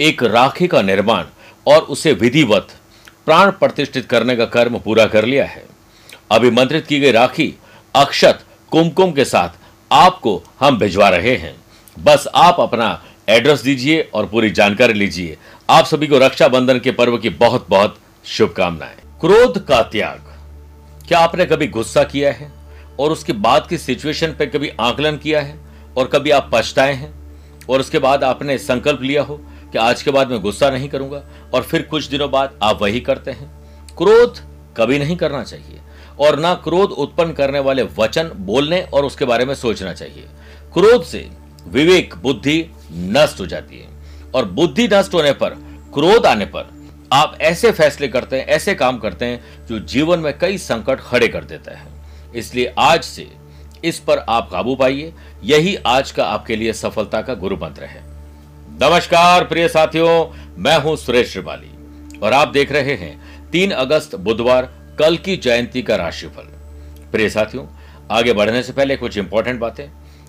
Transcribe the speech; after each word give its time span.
एक 0.00 0.22
राखी 0.22 0.66
का 0.66 0.82
निर्माण 0.82 1.24
और 1.66 1.82
उसे 1.82 2.12
विधिवत, 2.12 2.68
प्राण 3.26 3.50
प्रतिष्ठित 3.50 4.06
करने 4.06 4.36
का 4.36 4.44
कर्म 4.44 4.78
पूरा 4.78 5.06
कर 5.06 5.24
लिया 5.24 5.44
है। 5.44 5.64
अभिमंत्रित 6.30 6.86
की 6.86 7.00
गई 7.00 7.12
राखी 7.12 7.54
अक्षत 7.94 8.44
कुमकुम 8.70 9.12
के 9.12 9.24
साथ 9.24 9.48
आपको 9.92 10.42
हम 10.60 10.78
भिजवा 10.78 11.08
रहे 11.08 11.36
हैं। 11.36 11.56
बस 11.98 12.28
आप 12.34 12.60
अपना 12.60 13.04
एड्रेस 13.28 13.60
दीजिए 13.60 14.10
और 14.14 14.26
पूरी 14.26 14.50
जानकारी 14.50 14.92
लीजिए। 14.92 15.36
आप 15.70 15.84
सभी 15.84 16.06
को 16.06 16.18
रक्षाबंधन 16.18 16.78
के 16.78 16.90
पर्व 16.90 17.18
की 17.18 17.28
बहुत 17.28 17.66
बहुत 17.70 17.98
शुभकामनाएँ। 18.24 18.96
क्रोध 19.20 19.66
का 19.66 19.82
त्याग। 19.82 20.34
क्या 21.08 21.18
आपने 21.18 21.46
कभी 21.46 21.66
गुस्सा 21.66 22.04
किया 22.04 22.32
है? 22.32 22.52
और 22.98 23.10
उसके 23.10 23.32
बाद 23.32 23.66
की 23.70 23.78
सिचुएशन 23.78 24.28
पर 24.28 24.46
कभी 24.46 24.72
आकलन 24.80 25.16
किया 25.16 25.40
है? 25.40 25.58
और 25.96 26.06
कभी 26.06 26.30
आप 26.30 26.50
पछताए 26.52 26.92
हैं? 26.92 27.14
और 27.70 27.80
उसके 27.80 27.98
बाद 27.98 28.24
आपने 28.24 28.58
संकल्प 28.58 29.02
लिया 29.02 29.22
हो? 29.22 29.40
कि 29.72 29.78
आज 29.78 30.02
के 30.02 30.10
बाद 30.10 30.30
मैं 30.30 30.40
गुस्सा 30.40 30.70
नहीं 30.70 30.88
करूँगा 30.88 31.22
और 31.54 31.62
फिर 31.62 31.82
कुछ 31.82 32.06
दिनों 32.06 32.30
बाद 32.30 32.58
आप 32.62 32.82
वही 32.82 33.00
करते 33.00 33.30
हैं। 33.30 33.48
क्रोध 33.96 34.38
कभी 34.76 34.98
नहीं 34.98 35.16
करना 35.16 35.42
चाहिए 35.42 35.80
और 36.20 36.38
ना 36.38 36.54
क्रोध 36.54 36.90
उत्पन्न 36.90 37.32
करने 37.32 37.58
वाले 37.58 37.82
वचन 37.82 38.30
बोलने 38.36 38.80
और 38.82 39.04
उसके 39.04 39.24
बारे 39.24 39.44
में 39.44 39.54
सोचना 39.54 39.92
चाहिए। 39.92 40.28
क्रोध 40.72 41.04
से 41.04 41.28
विवेक, 41.66 42.14
बुद्धि 42.16 42.66
नष्ट 42.92 43.40
हो 43.40 43.46
जाती 43.46 43.78
है 43.78 43.88
और 44.34 44.44
बुद्धि 44.44 44.88
नष्ट 44.92 45.14
होने 45.14 45.32
पर, 45.32 45.50
क्रोध 45.94 46.26
आने 46.26 46.46
पर 46.46 46.70
आप 47.12 47.38
ऐसे 47.40 47.72
फैसले 47.72 48.08
करते 48.08 48.38
हैं, 48.38 48.46
ऐसे 48.46 48.74
काम 48.74 48.98
करते 48.98 49.24
हैं 49.24 49.66
जो 49.66 49.78
जीवन 49.78 50.20
में 50.20 50.38
कई 50.38 50.58
संकट 50.58 51.00
खड़े 51.00 51.28
कर 51.28 51.44
देता 51.44 51.78
है। 51.78 51.86
इसलिए 52.34 52.74
आज 52.78 53.04
से 53.04 53.30
इस 53.84 53.98
पर 53.98 54.18
आप 54.18 54.50
काबू 54.50 54.74
पाइए। 54.76 55.14
यही 55.44 55.76
आज 55.76 56.10
का 56.10 56.24
आपके 56.24 56.56
लिए 56.56 56.72
सफलता 56.72 57.22
का 57.22 57.34
गुरु 57.34 57.56
मंत्र 57.56 57.84
है। 57.84 58.17
नमस्कार 58.80 59.44
प्रिय 59.44 59.66
साथियों, 59.68 60.26
मैं 60.58 60.76
हूँ 60.80 60.94
सुरेश 60.96 61.30
श्रिवाली 61.32 62.18
और 62.18 62.32
आप 62.32 62.48
देख 62.48 62.72
रहे 62.72 62.94
हैं 62.96 63.50
तीन 63.50 63.70
अगस्त 63.70 64.14
बुधवार, 64.16 64.68
कल 64.98 65.16
की 65.16 65.36
जयंती 65.36 65.82
का 65.82 65.96
राशिफल। 65.96 66.42
प्रिय 67.12 67.28
साथियों, 67.30 67.64
आगे 68.10 68.32
बढ़ने 68.32 68.62
से 68.62 68.72
पहले 68.72 68.96
कुछ 68.96 69.18
इंपॉर्टेंट 69.18 69.60
बातें। 69.60 69.84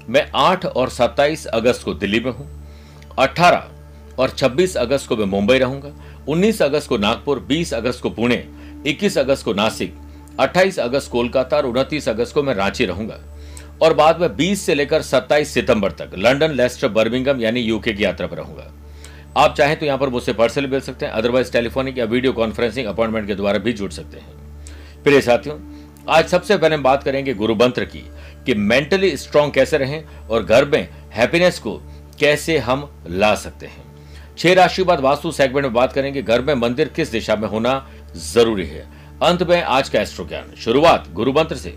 मैं 0.10 0.26
8 0.38 0.66
और 0.66 0.90
27 0.90 1.46
अगस्त 1.48 1.86
को 1.86 1.94
दिल्ली 1.94 2.20
में 2.20 2.32
हूँ 2.32 2.48
18 3.20 3.70
और 4.20 4.30
26 4.32 4.76
अगस्त 4.78 5.10
को 5.10 5.18
मैं 5.18 5.26
मुंबई 5.28 5.58
रहूँगा 5.58 5.92
19 6.28 6.62
अगस्त 6.62 6.90
को 6.90 6.98
नागपुर 6.98 7.46
20 7.50 7.74
अगस्त 7.74 8.02
को 8.04 8.10
पुणे 8.10 8.44
21 8.88 9.18
अगस्त 9.18 9.46
को 9.46 9.54
नासिक 9.54 9.94
28 10.40 10.80
अगस्त 10.80 11.12
कोलकाता 11.12 11.58
और 11.58 11.66
उनतीस 11.66 12.10
अगस्त 12.10 12.34
को 12.34 12.44
मैं 12.44 12.56
रांची 12.56 12.86
रहूँगा। 12.86 13.20
और 13.82 13.94
बाद 13.94 14.20
में 14.22 14.36
20 14.38 14.62
से 14.62 14.76
लेकर 14.76 15.02
27 15.02 15.54
सितंबर 15.54 15.92
तक 15.92 16.12
लंदन 16.18 16.52
लेस्टर, 16.52 16.88
बर्मिंगम 16.88 17.42
यानी 17.42 17.60
यूके 17.60 17.94
की 17.94 18.04
यात्रा 18.04 18.28
पर 18.28 18.38
रहूँगा। 18.38 18.72
आप 19.38 19.56
चाहें 19.56 19.80
तो 19.80 19.86
यहाँ 19.86 19.98
पर 19.98 20.10
मुझसे 20.10 20.34
पर्सनली 20.34 20.68
मिल 20.68 20.80
सकते 20.80 21.06
हैं 21.06 21.14
अदरवाइज़ 21.14 21.52
टेलीफोनिक 21.52 21.98
या 21.98 22.06
वीडियो 22.06 22.34
कॉन्फ्रेंसिंग 22.34 22.88
अपॉइंटमेंट 22.88 23.28
के 23.28 23.36
द्वारा 23.36 23.58
भी 23.58 23.74
जुड़ 23.74 23.92
सकते 23.92 24.18
हैं। 24.18 25.04
प्रिय 25.04 25.22
साथियों, 25.22 25.58
आज 26.10 26.28
सबसे 26.28 26.58
पहले 26.58 26.76
हम 26.76 26.84
बात 26.84 27.04
करेंगे 27.04 27.34
गुरु 27.34 27.56
मंत्र 27.56 27.86
की, 27.86 28.04
कि 28.46 28.54
मेंटली 28.54 29.16
स्ट्रांग 29.18 29.52
कैसे 29.52 29.78
रहें 29.78 30.04
और 30.28 30.44
घर 30.44 30.66
में 30.66 30.88
हैप्पीनेस 31.14 31.60
को 31.60 31.82
कैसे 32.20 32.58
हम 32.58 32.90
ला 33.10 33.36
सकते 33.36 33.66
हैं। 33.66 33.84
छह 34.38 34.54
राशि 34.54 34.84
बाद 34.84 35.00
वास्तु 35.00 35.32
सेगमेंट 35.32 35.66
में 35.66 35.74
बात 35.74 35.94
करेंगे, 35.94 36.22
घर 36.22 36.42
में 36.42 36.54
मंदिर 36.54 36.88
किस 36.88 37.12
दिशा 37.12 37.36
में 37.36 37.48
होना 37.48 37.88
ज़रूरी 38.16 38.66
है। 38.66 38.88
अंत 39.24 39.44
में 39.44 39.62
आज 39.62 39.90
का 39.90 40.02
एस्ट्रो 40.02 40.26
ज्ञान 40.26 40.54
शुरुआत 40.58 41.12
गुरु 41.14 41.34
मंत्र 41.34 41.56
से। 41.56 41.76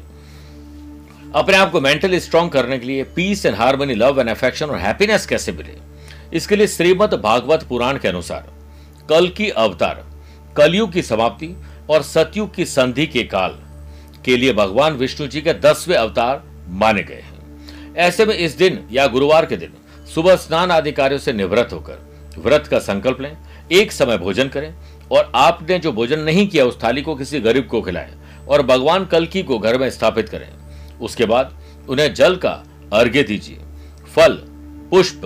अपने 1.34 1.56
आप 1.56 1.70
को 1.70 1.80
मेंटली 1.80 2.18
स्ट्रांग 2.20 2.50
करने 2.50 2.78
के 2.78 2.86
लिए 2.86 3.04
peace 3.04 3.44
and 3.46 3.54
harmony 3.56 3.94
love 3.94 4.20
and 4.20 4.28
affection 4.28 4.66
और 4.66 4.78
हैप्पीनेस 4.78 5.26
कैसे 5.26 5.52
मिले? 5.52 5.76
इसके 6.36 6.56
लिए 6.56 6.66
श्रीमद 6.66 7.14
भागवत 7.14 7.62
पुराण 7.62 7.98
के 7.98 8.08
अनुसार, 8.08 8.48
कल 9.08 9.28
की 9.28 9.48
अवतार, 9.48 10.04
कलयुग 10.56 10.92
की 10.92 11.02
समाप्ति 11.02 11.54
और 11.90 12.02
सतयुग 12.02 12.54
की 12.54 12.64
संधि 12.64 13.06
के 13.06 13.22
काल 13.24 13.58
के 14.24 14.36
लिए 14.36 14.52
भगवान 14.52 14.92
विष्णु 14.92 15.26
जी 15.26 15.40
के 15.40 15.54
दसवें 15.54 15.96
अवतार 15.96 16.42
माने 16.68 17.02
गए 17.02 17.14
हैं। 17.14 17.94
ऐसे 17.96 18.26
में 18.26 18.34
इस 18.34 18.56
दिन 18.56 18.78
या 18.92 19.06
गुरुवार 19.06 19.46
के 19.46 19.56
दिन 19.56 19.72
सुबह 20.14 20.36
स्नान 20.36 20.70
आदि 20.70 20.92
कार्यों 20.92 21.18
से 21.18 21.32
निवृत्त 21.32 21.72
होकर 21.72 22.08
व्रत 22.38 22.66
का 22.66 22.78
संकल्प 22.78 23.20
लें, 23.20 23.36
एक 23.72 23.92
समय 23.92 24.18
भोजन 24.18 24.48
करें 24.48 24.74
और 25.12 25.32
आपने 25.34 25.78
जो 25.78 25.92
भोजन 25.92 26.20
नहीं 26.20 26.48
किया 26.48 26.64
उस 26.64 26.82
थाली 26.84 27.02
को 27.02 27.14
किसी 27.14 27.40
गरीब 27.40 27.68
को 27.68 27.82
खिलाएँ 27.82 28.12
और 28.48 28.62
भगवान 28.62 29.04
कलकी 29.04 29.42
को 29.42 29.58
घर 29.58 29.78
में 29.78 29.90
स्थापित 29.90 30.28
करें। 30.28 30.48
उसके 31.02 31.24
बाद 31.26 31.58
उन्हें 31.88 32.12
जल 32.14 32.36
का 32.36 32.52
अर्घ्य 32.92 33.22
दीजिए, 33.22 33.58
फल, 34.14 34.34
पुष्प, 34.90 35.24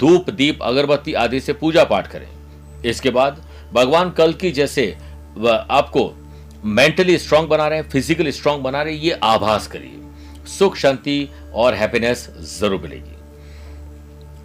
धूप, 0.00 0.30
दीप, 0.30 0.62
अगरबत्ती 0.62 1.12
आदि 1.14 1.40
से 1.40 1.52
पूजा 1.54 1.84
पाठ 1.84 2.06
करें। 2.06 2.28
इसके 2.84 3.10
बाद 3.10 3.42
भगवान 3.72 4.10
कल 4.12 4.32
की 4.32 4.50
जैसे 4.52 4.86
आपको 5.38 6.12
मेंटली 6.66 7.16
स्ट्रांग 7.18 7.48
बना 7.48 7.66
रहे 7.68 7.78
हैं 7.78 7.88
फिजिकली 7.90 8.32
स्ट्रांग 8.32 8.62
बना 8.62 8.82
रहे 8.82 8.94
हैं, 8.94 9.00
ये 9.00 9.18
आभास 9.24 9.66
करिए। 9.66 10.44
सुख, 10.48 10.76
शांति 10.76 11.28
और 11.54 11.74
हैप्पीनेस 11.74 12.28
ज़रूर 12.50 12.80
मिलेगी। 12.80 13.14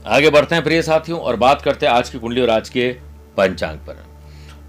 आगे 0.08 0.30
बढ़ते 0.30 0.56
हैं 0.56 0.64
प्रिय 0.64 0.82
साथियों 0.82 1.20
और 1.20 1.36
बात 1.38 1.62
करते 1.62 1.86
हैं 1.86 1.94
आज 1.94 2.10
की 2.10 2.20
कुंडली 2.20 2.42
और 2.42 2.50
आज 2.50 2.70
के 2.70 2.90
पंचांग 3.38 3.80
पर। 3.80 4.04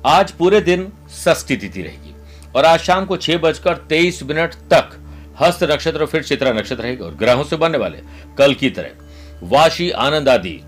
आज 0.07 0.31
पूरे 0.33 0.61
दिन 0.61 0.91
सस्ती 1.15 1.57
तिथि 1.57 1.83
रहेगी 1.83 2.15
और 2.57 2.65
आज 2.65 2.81
शाम 2.81 3.05
को 3.07 3.17
छह 3.17 3.37
बजकर 3.39 3.77
तेईस 3.89 4.23
मिनट 4.23 4.55
तक 4.73 4.99
हस्त 5.37 5.63
नक्षत्र 5.65 6.07
फिर 6.07 6.23
चित्रा 6.23 6.53
नक्षत्र 6.53 6.83
रहेगा 6.83 7.05
और 7.05 7.15
ग्रहों 7.15 7.45
से 7.45 7.57
बनने 7.57 7.79
वाले 7.79 7.99
कल 8.39 8.55
की 8.55 8.71
तरह। 8.71 9.47
वाशी, 9.47 9.91
आनंद 9.91 10.29
आदि 10.29 10.61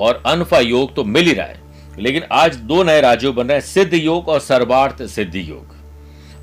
और 0.00 0.22
अनफा 0.26 0.58
योग 0.60 0.94
तो 0.96 1.04
मिल 1.04 1.26
ही 1.26 1.32
रहा 1.32 1.46
है, 1.46 1.60
लेकिन 1.98 2.22
आज 2.32 2.56
दो 2.56 2.82
नए 2.82 3.00
राज्यों 3.00 3.34
बन 3.34 3.46
रहे 3.46 3.58
हैं, 3.58 3.64
सिद्ध 3.64 3.94
योग 3.94 4.28
और 4.28 4.40
सर्वार्थ 4.40 5.02
सिद्धि 5.06 5.40
योग। 5.40 5.74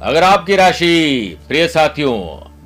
अगर 0.01 0.23
आपकी 0.23 0.55
राशि, 0.55 1.37
प्रिय 1.47 1.67
साथियों, 1.67 2.17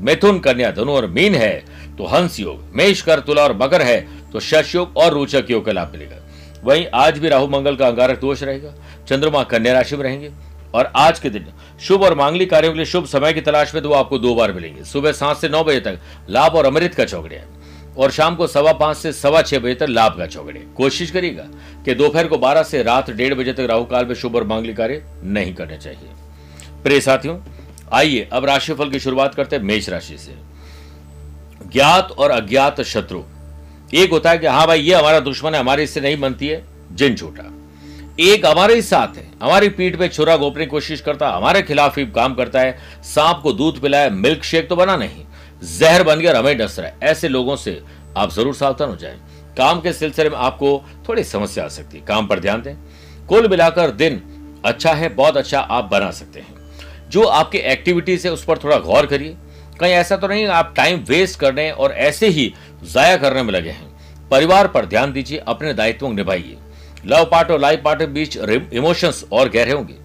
मिथुन 0.02 0.40
कन्या, 0.40 0.72
धनु 0.72 0.92
और 0.92 1.08
मीन 1.10 1.36
है 1.36 1.54
तो 1.98 2.06
हंस 2.08 2.40
योग, 2.40 2.64
मेष, 2.76 3.02
कर, 3.02 3.20
तुला 3.20 3.44
और 3.44 3.58
मकर 3.58 3.82
है 3.82 4.00
तो 4.32 4.40
शश 4.42 4.76
योग 4.76 4.98
और 4.98 5.14
रोचक 5.14 5.48
योग 5.50 5.66
का 5.66 5.72
लाभ 5.72 5.92
मिलेगा। 5.92 6.16
वहीं 6.64 6.86
आज 6.96 7.18
भी 7.20 7.30
राहु, 7.30 7.48
मंगल 7.48 7.76
का 7.76 7.88
अंगारक 7.88 8.20
दोष 8.20 8.44
रहेगा, 8.44 8.74
चंद्रमा 9.08 9.44
कन्या 9.44 9.74
राशि 9.74 9.96
में 9.96 10.04
रहेंगे 10.04 10.30
और 10.74 10.92
आज 10.96 11.20
के 11.20 11.30
दिन 11.30 11.48
शुभ 11.82 12.04
और 12.04 12.16
मांगलिक 12.16 12.50
कार्यों 12.50 12.72
के 12.72 12.78
लिए 12.78 12.86
शुभ 12.86 13.06
समय 13.06 13.34
की 13.34 13.42
तलाश 13.42 13.74
में 13.74 13.82
तो 13.84 13.90
वो 13.90 13.96
आपको 13.96 14.18
दो 14.18 14.36
बार 14.36 14.54
मिलेंगे। 14.54 14.84
सुबह 14.84 15.12
सात 15.12 15.38
से 15.38 15.50
नौ 15.50 15.64
बजे 15.64 15.80
तक 15.80 16.00
लाभ 16.30 16.56
और 16.56 16.66
अमृत 16.66 16.94
का 16.94 17.06
चौकड़िया 17.06 17.44
और 17.98 18.12
शाम 18.12 18.36
को 18.36 18.48
सवा 18.48 18.72
पाँच 18.74 18.98
से 18.98 19.12
सवा 19.14 19.42
छह 19.42 19.60
बजे 19.60 19.76
तक 19.76 19.88
लाभ 19.90 20.18
का 20.18 20.26
चौकड़े 20.26 20.60
कोशिश 20.78 21.12
करिएगा 21.12 21.44
कि 21.86 21.94
दोपहर 21.94 22.28
को 22.28 22.38
बारह 22.38 22.64
से 22.64 22.84
रात 22.84 23.10
डेढ़ 23.10 23.34
बजे 23.34 23.54
तक 23.54 23.68
राहु 23.70 23.86
काल 23.86 24.06
में 24.06 24.16
शुभ 24.16 24.36
और 24.36 24.44
मांगलिक 24.44 24.78
कार्य 24.78 25.04
नहीं 25.24 25.54
करने 25.56 25.78
चाहिए। 25.78 26.10
प्रिय 26.84 27.02
साथियों, 27.02 27.38
आइए 27.94 28.30
अब 28.34 28.46
राशिफल 28.46 28.90
की 28.90 29.00
शुरुआत 29.00 29.36
करते 29.36 29.56
हैं 29.56 29.64
मेष 29.64 29.90
राशि 29.90 30.18
से। 30.18 30.36
ज्ञात 31.72 32.12
और 32.12 32.32
अज्ञात 32.32 32.82
शत्रु। 32.82 33.22
एक 33.94 34.12
होता 34.12 34.30
है 34.32 34.38
कि 34.38 34.48
हाँ 34.48 34.66
भाई, 34.68 34.80
ये 34.80 34.94
हमारा 34.96 35.20
दुश्मन 35.20 35.54
है, 35.54 35.60
हमारी 35.60 35.84
इससे 35.84 36.02
नहीं 36.02 36.20
बनती 36.20 36.48
है, 36.48 36.64
जिन 36.92 37.16
छोटा। 37.16 37.44
एक 38.20 38.46
हमारे 38.46 38.76
ही 38.76 38.82
साथ 38.82 39.16
है। 39.18 39.26
हमारी 39.44 39.70
पीठ 39.70 39.96
पे 39.96 40.08
छुरा 40.08 40.36
गोपने 40.38 40.66
की 40.66 40.70
कोशिश 40.70 41.02
करता 41.02 41.28
है 41.28 41.36
हमारे 41.36 41.62
खिलाफ 41.62 41.98
ही 41.98 42.06
काम 42.06 42.34
करता 42.36 42.60
है। 42.60 42.78
सांप 43.04 43.40
को 43.44 43.54
दूध 43.54 43.80
पिलाया 43.82 44.10
मिल्क 44.10 44.44
शेक 44.44 44.68
तो 44.70 44.76
बना 44.76 44.96
नहीं। 44.96 45.24
जहर 45.80 46.04
बन 46.04 46.20
गया 46.20 46.38
हमें 46.40 46.58
डस 46.58 46.76
रहा 46.80 46.88
है। 46.88 46.98
ऐसे 47.04 47.28
लोगों 47.28 47.56
से 47.56 47.82
आप 48.18 48.32
ज़रूर 48.32 48.56
सावधान 48.56 48.90
हो 48.90 48.96
जाएँ। 48.96 49.18
काम 49.58 49.82
के 49.82 49.94
सिलसिले 49.94 50.30
में 50.30 50.38
आपको 50.38 50.84
थोड़ी 51.10 51.24
समस्या 51.24 51.66
आ 51.66 51.68
सकती 51.68 51.98
है। 51.98 52.06
काम 52.06 52.28
पर 52.28 52.40
ध्यान 52.40 52.62
दें। 52.62 52.76
कुल 53.28 53.48
मिलाकर 53.48 53.92
दिन 53.92 54.22
अच्छा 54.66 54.94
है, 54.94 55.10
बहुत 55.10 55.38
अच्छा 55.38 55.60
आप 55.60 55.84
बना 55.84 56.12
सकते 56.12 56.40
हैं। 56.40 57.10
जो 57.10 57.24
आपकी 57.24 57.58
एक्टिविटीज़ 57.58 58.28
है, 58.28 58.34
उस 58.34 58.44
पर 58.44 58.58
थोड़ा 58.58 58.78
गौर 58.78 59.06
करिए। 59.06 59.36
कहीं 59.80 59.94
ऐसा 59.94 60.18
तो 60.18 60.28
नहीं, 60.28 60.46
आप 60.48 60.74
टाइम 60.76 61.00
वेस्ट 61.00 61.40
करने 61.40 61.72
और 61.72 61.92
ऐसे 61.92 62.28
ही 62.28 62.54
जाया 62.84 63.18
करने 63.18 63.44
में 63.44 63.54
लगे 63.54 63.70
हैं। 63.70 64.30
परिवार 64.30 64.68
पर 64.68 64.86
ध्यान 64.86 65.14
दीजिए, 65.14 65.38
अपने 65.38 65.74
दायित्वों 65.74 66.14
निभाइए। 66.14 66.58
लव 67.06 67.26
पार्ट 67.32 67.52
और 67.52 67.60
लाइफ 67.60 67.82
पार्ट 67.84 68.00
के 68.00 68.06
बीच 68.08 68.38
इमोशंस 68.74 69.24
और 69.32 69.50
गहरे 69.50 69.72
होंगे। 69.72 69.96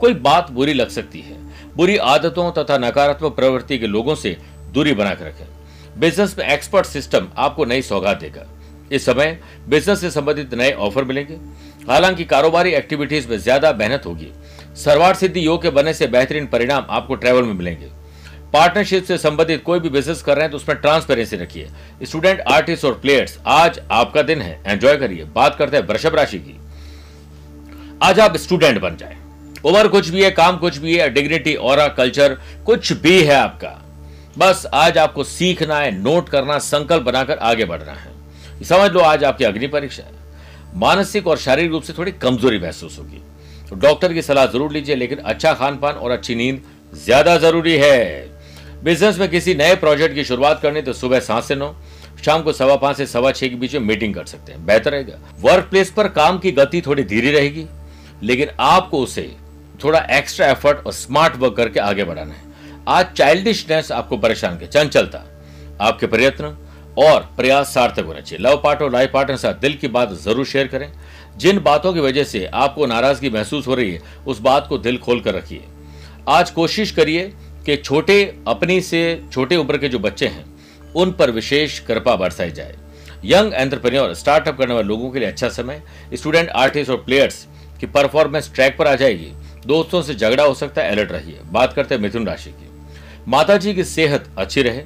कोई 0.00 0.14
बात 0.16 0.50
बुरी 0.50 0.72
लग 0.74 0.88
सकती 0.90 1.20
है। 1.20 1.36
बुरी 1.76 1.96
आदतों 1.96 2.50
तथा 2.52 2.78
नकारात्मक 2.78 3.34
प्रवृत्ति 3.36 3.78
के 3.78 3.86
लोगों 3.86 4.14
से 4.14 4.36
दूरी 4.72 4.92
बनाकर 4.92 5.26
रखें। 5.26 6.00
बिज़नेस 6.00 6.34
में 6.38 6.46
एक्सपर्ट 6.46 6.86
सिस्टम 6.86 7.28
आपको 7.38 7.64
नई 7.64 7.82
सौगात 7.82 8.20
देगा। 8.20 8.46
इस 8.92 9.04
समय 9.06 9.38
बिज़नेस 9.68 10.00
से 10.00 10.10
संबंधित 10.10 10.54
नए 10.54 10.72
ऑफ़र 10.72 11.04
मिलेंगे। 11.04 11.34
हालाँकि 11.88 12.24
कारोबारी 12.24 12.70
एक्टिविटीज़ 12.72 13.28
में 13.28 13.36
ज़्यादा 13.38 13.72
मेहनत 13.72 14.06
होगी। 14.06 14.30
सरवार 14.76 15.14
सिद्धि 15.14 15.46
योग 15.46 15.62
के 15.62 15.70
बनने 15.70 15.94
से 15.94 16.06
बेहतरीन 16.06 16.46
परिणाम 16.46 16.86
आपको 16.90 17.14
ट्रैवल 17.14 17.42
में 17.42 17.54
मिलेंगे। 17.54 17.86
पार्टनरशिप 18.54 19.04
से 19.04 19.16
संबंधित 19.18 19.62
कोई 19.64 19.80
भी 19.80 19.88
बिज़नेस 19.88 20.22
कर 20.22 20.36
रहे 20.36 20.42
हैं 20.42 20.50
तो 20.50 20.56
उसमें 20.56 20.76
ट्रांसपेरेंसी 20.78 21.36
रखिए। 21.36 21.68
स्टूडेंट 22.02 22.40
आर्टिस्ट 22.48 22.84
और 22.84 22.92
प्लेयर्स 23.00 23.38
आज 23.46 23.80
आपका 23.92 24.22
दिन 24.22 24.42
है। 24.42 24.60
एंजॉय 24.66 24.96
करिए। 24.96 25.24
बात 25.34 25.56
करते 25.56 25.76
हैं 25.76 25.86
वृषभ 25.86 26.14
राशि 26.14 26.38
की। 26.38 26.58
आज 28.02 28.20
आप 28.20 28.36
स्टूडेंट 28.36 28.80
बन 28.80 28.96
जाए। 28.96 29.16
उम्र 29.64 29.88
कुछ 29.88 30.08
भी 30.08 30.22
है, 30.22 30.30
काम 30.30 30.56
कुछ 30.58 30.76
भी 30.76 30.96
है 30.96 31.08
डिग्निटी 31.10 31.54
और 31.54 31.88
कल्चर 31.88 32.38
कुछ 32.66 32.92
भी 32.94 33.22
है 33.22 33.34
आपका। 33.34 33.78
बस 34.38 34.66
आज 34.74 34.98
आपको 34.98 35.24
सीखना 35.24 35.78
है 35.78 35.90
नोट 35.92 36.28
करना, 36.28 36.58
संकल्प 36.58 37.02
बनाकर 37.02 37.38
आगे 37.38 37.64
बढ़ना 37.64 37.92
है। 37.92 38.64
समझ 38.64 38.90
लो, 38.90 39.00
आज 39.00 39.24
आपकी 39.24 39.44
अग्नि 39.44 39.66
परीक्षा 39.68 40.02
है। 40.02 40.16
मानसिक 40.76 41.26
और 41.26 41.38
शारीरिक 41.38 41.70
रूप 41.70 41.82
से 41.82 41.92
थोड़ी 41.92 42.12
कमज़ोरी 42.14 42.58
महसूस 42.58 42.98
होगी। 42.98 43.22
तो 43.70 43.76
डॉक्टर 43.76 44.12
की 44.12 44.22
सलाह 44.22 44.46
ज़रूर 44.46 44.72
लीजिए, 44.72 44.96
लेकिन 44.96 45.18
अच्छा 45.18 45.52
खान 45.54 45.76
पान 45.76 45.94
और 45.94 46.10
अच्छी 46.10 46.34
नींद 46.34 46.60
ज़्यादा 46.94 47.36
ज़रूरी 47.38 47.76
है। 47.76 48.37
बिज़नेस 48.84 49.18
में 49.18 49.28
किसी 49.28 49.54
नए 49.54 49.74
प्रोजेक्ट 49.76 50.14
की 50.14 50.24
शुरुआत 50.24 50.60
करनी 50.62 50.82
तो 50.82 50.92
सुबह 50.92 51.20
सात 51.20 51.44
से 51.44 51.54
नौ, 51.56 51.74
शाम 52.24 52.42
को 52.42 52.52
सवा 52.52 52.76
पाँच 52.76 52.96
से 52.96 53.06
सवा 53.06 53.30
छह 53.32 53.48
के 53.48 53.54
बीच 53.56 53.74
में 53.74 53.80
मीटिंग 53.82 54.14
कर 54.14 54.24
सकते 54.24 54.52
हैं। 54.52 54.64
बेहतर 54.66 54.92
रहेगा। 54.92 55.18
वर्क 55.40 55.68
प्लेस 55.70 55.90
पर 55.90 56.08
काम 56.10 56.38
की 56.38 56.52
गति 56.52 56.80
थोड़ी 56.86 57.04
धीरे 57.04 57.32
रहेगी, 57.32 57.66
लेकिन 58.22 58.48
आपको 58.60 59.00
उसे 59.00 59.30
थोड़ा 59.84 59.98
एक्स्ट्रा 60.10 60.46
एफर्ट 60.46 60.86
और 60.86 60.92
स्मार्ट 60.92 61.36
वर्क 61.36 61.56
करके 61.56 61.80
आगे 61.80 62.04
बढ़ाना 62.04 62.34
है। 62.34 62.46
आज 62.88 63.06
चाइल्डिशनेस 63.16 63.90
आपको 63.92 64.16
परेशान 64.16 64.58
कर 64.58 64.66
चंचलता 64.66 65.24
आपके 65.80 66.06
प्रयत्न 66.06 66.56
और 66.98 67.20
प्रयास 67.36 67.74
सार्थक 67.74 68.04
होना 68.04 68.20
चाहिए। 68.20 68.44
लव 68.44 68.60
पार्ट 68.64 68.82
और 68.82 68.92
लाइफ 68.92 69.10
पार्टनर 69.12 69.36
साथ 69.36 69.54
दिल 69.54 69.74
की 69.74 69.88
बात 69.88 70.12
ज़रूर 70.14 70.46
शेयर 70.46 70.66
करें। 70.66 70.92
जिन 71.38 71.58
बातों 71.60 71.92
की 71.92 72.00
वजह 72.00 72.24
से 72.24 72.44
आपको 72.46 72.86
नाराज़गी 72.86 73.30
महसूस 73.30 73.66
हो 73.66 73.74
रही 73.74 73.92
है, 73.92 74.00
उस 74.26 74.40
बात 74.40 74.66
को 74.68 74.78
दिल 74.78 74.98
खोल 74.98 75.20
कर 75.20 75.34
रखिए। 75.34 75.64
आज 76.28 76.50
कोशिश 76.50 76.90
करिए 76.90 77.32
कि 77.68 77.76
छोटे, 77.76 78.34
अपनी 78.48 78.80
से 78.80 79.22
छोटे 79.32 79.56
उम्र 79.56 79.78
के 79.78 79.88
जो 79.88 79.98
बच्चे 79.98 80.26
हैं, 80.26 80.44
उन 80.96 81.12
पर 81.12 81.30
विशेष 81.30 81.78
कृपा 81.78 82.16
बरसाई 82.16 82.50
जाए। 82.50 82.76
यंग 83.24 83.52
एंटरप्रेन्योर, 83.54 84.14
स्टार्टअप 84.14 84.58
करने 84.58 84.74
वाले 84.74 84.88
लोगों 84.88 85.10
के 85.10 85.18
लिए 85.18 85.28
अच्छा 85.28 85.48
समय। 85.48 85.82
स्टूडेंट, 86.14 86.48
आर्टिस्ट 86.48 86.90
और 86.90 86.96
प्लेयर्स 86.96 87.46
की 87.80 87.86
परफॉर्मेंस 87.86 88.54
ट्रैक 88.54 88.76
पर 88.78 88.86
आ 88.86 88.94
जाएगी। 88.94 89.32
दोस्तों 89.66 90.02
से 90.02 90.14
झगड़ा 90.14 90.44
हो 90.44 90.54
सकता 90.54 90.82
है, 90.82 90.90
अलर्ट 90.90 91.12
रहिए। 91.12 91.40
बात 91.44 91.72
करते 91.72 91.94
हैं 91.94 92.02
मिथुन 92.02 92.26
राशि 92.26 92.50
की। 92.50 92.68
माता 93.28 93.56
जी 93.56 93.74
की 93.74 93.84
सेहत 93.84 94.30
अच्छी 94.38 94.62
रहे, 94.62 94.82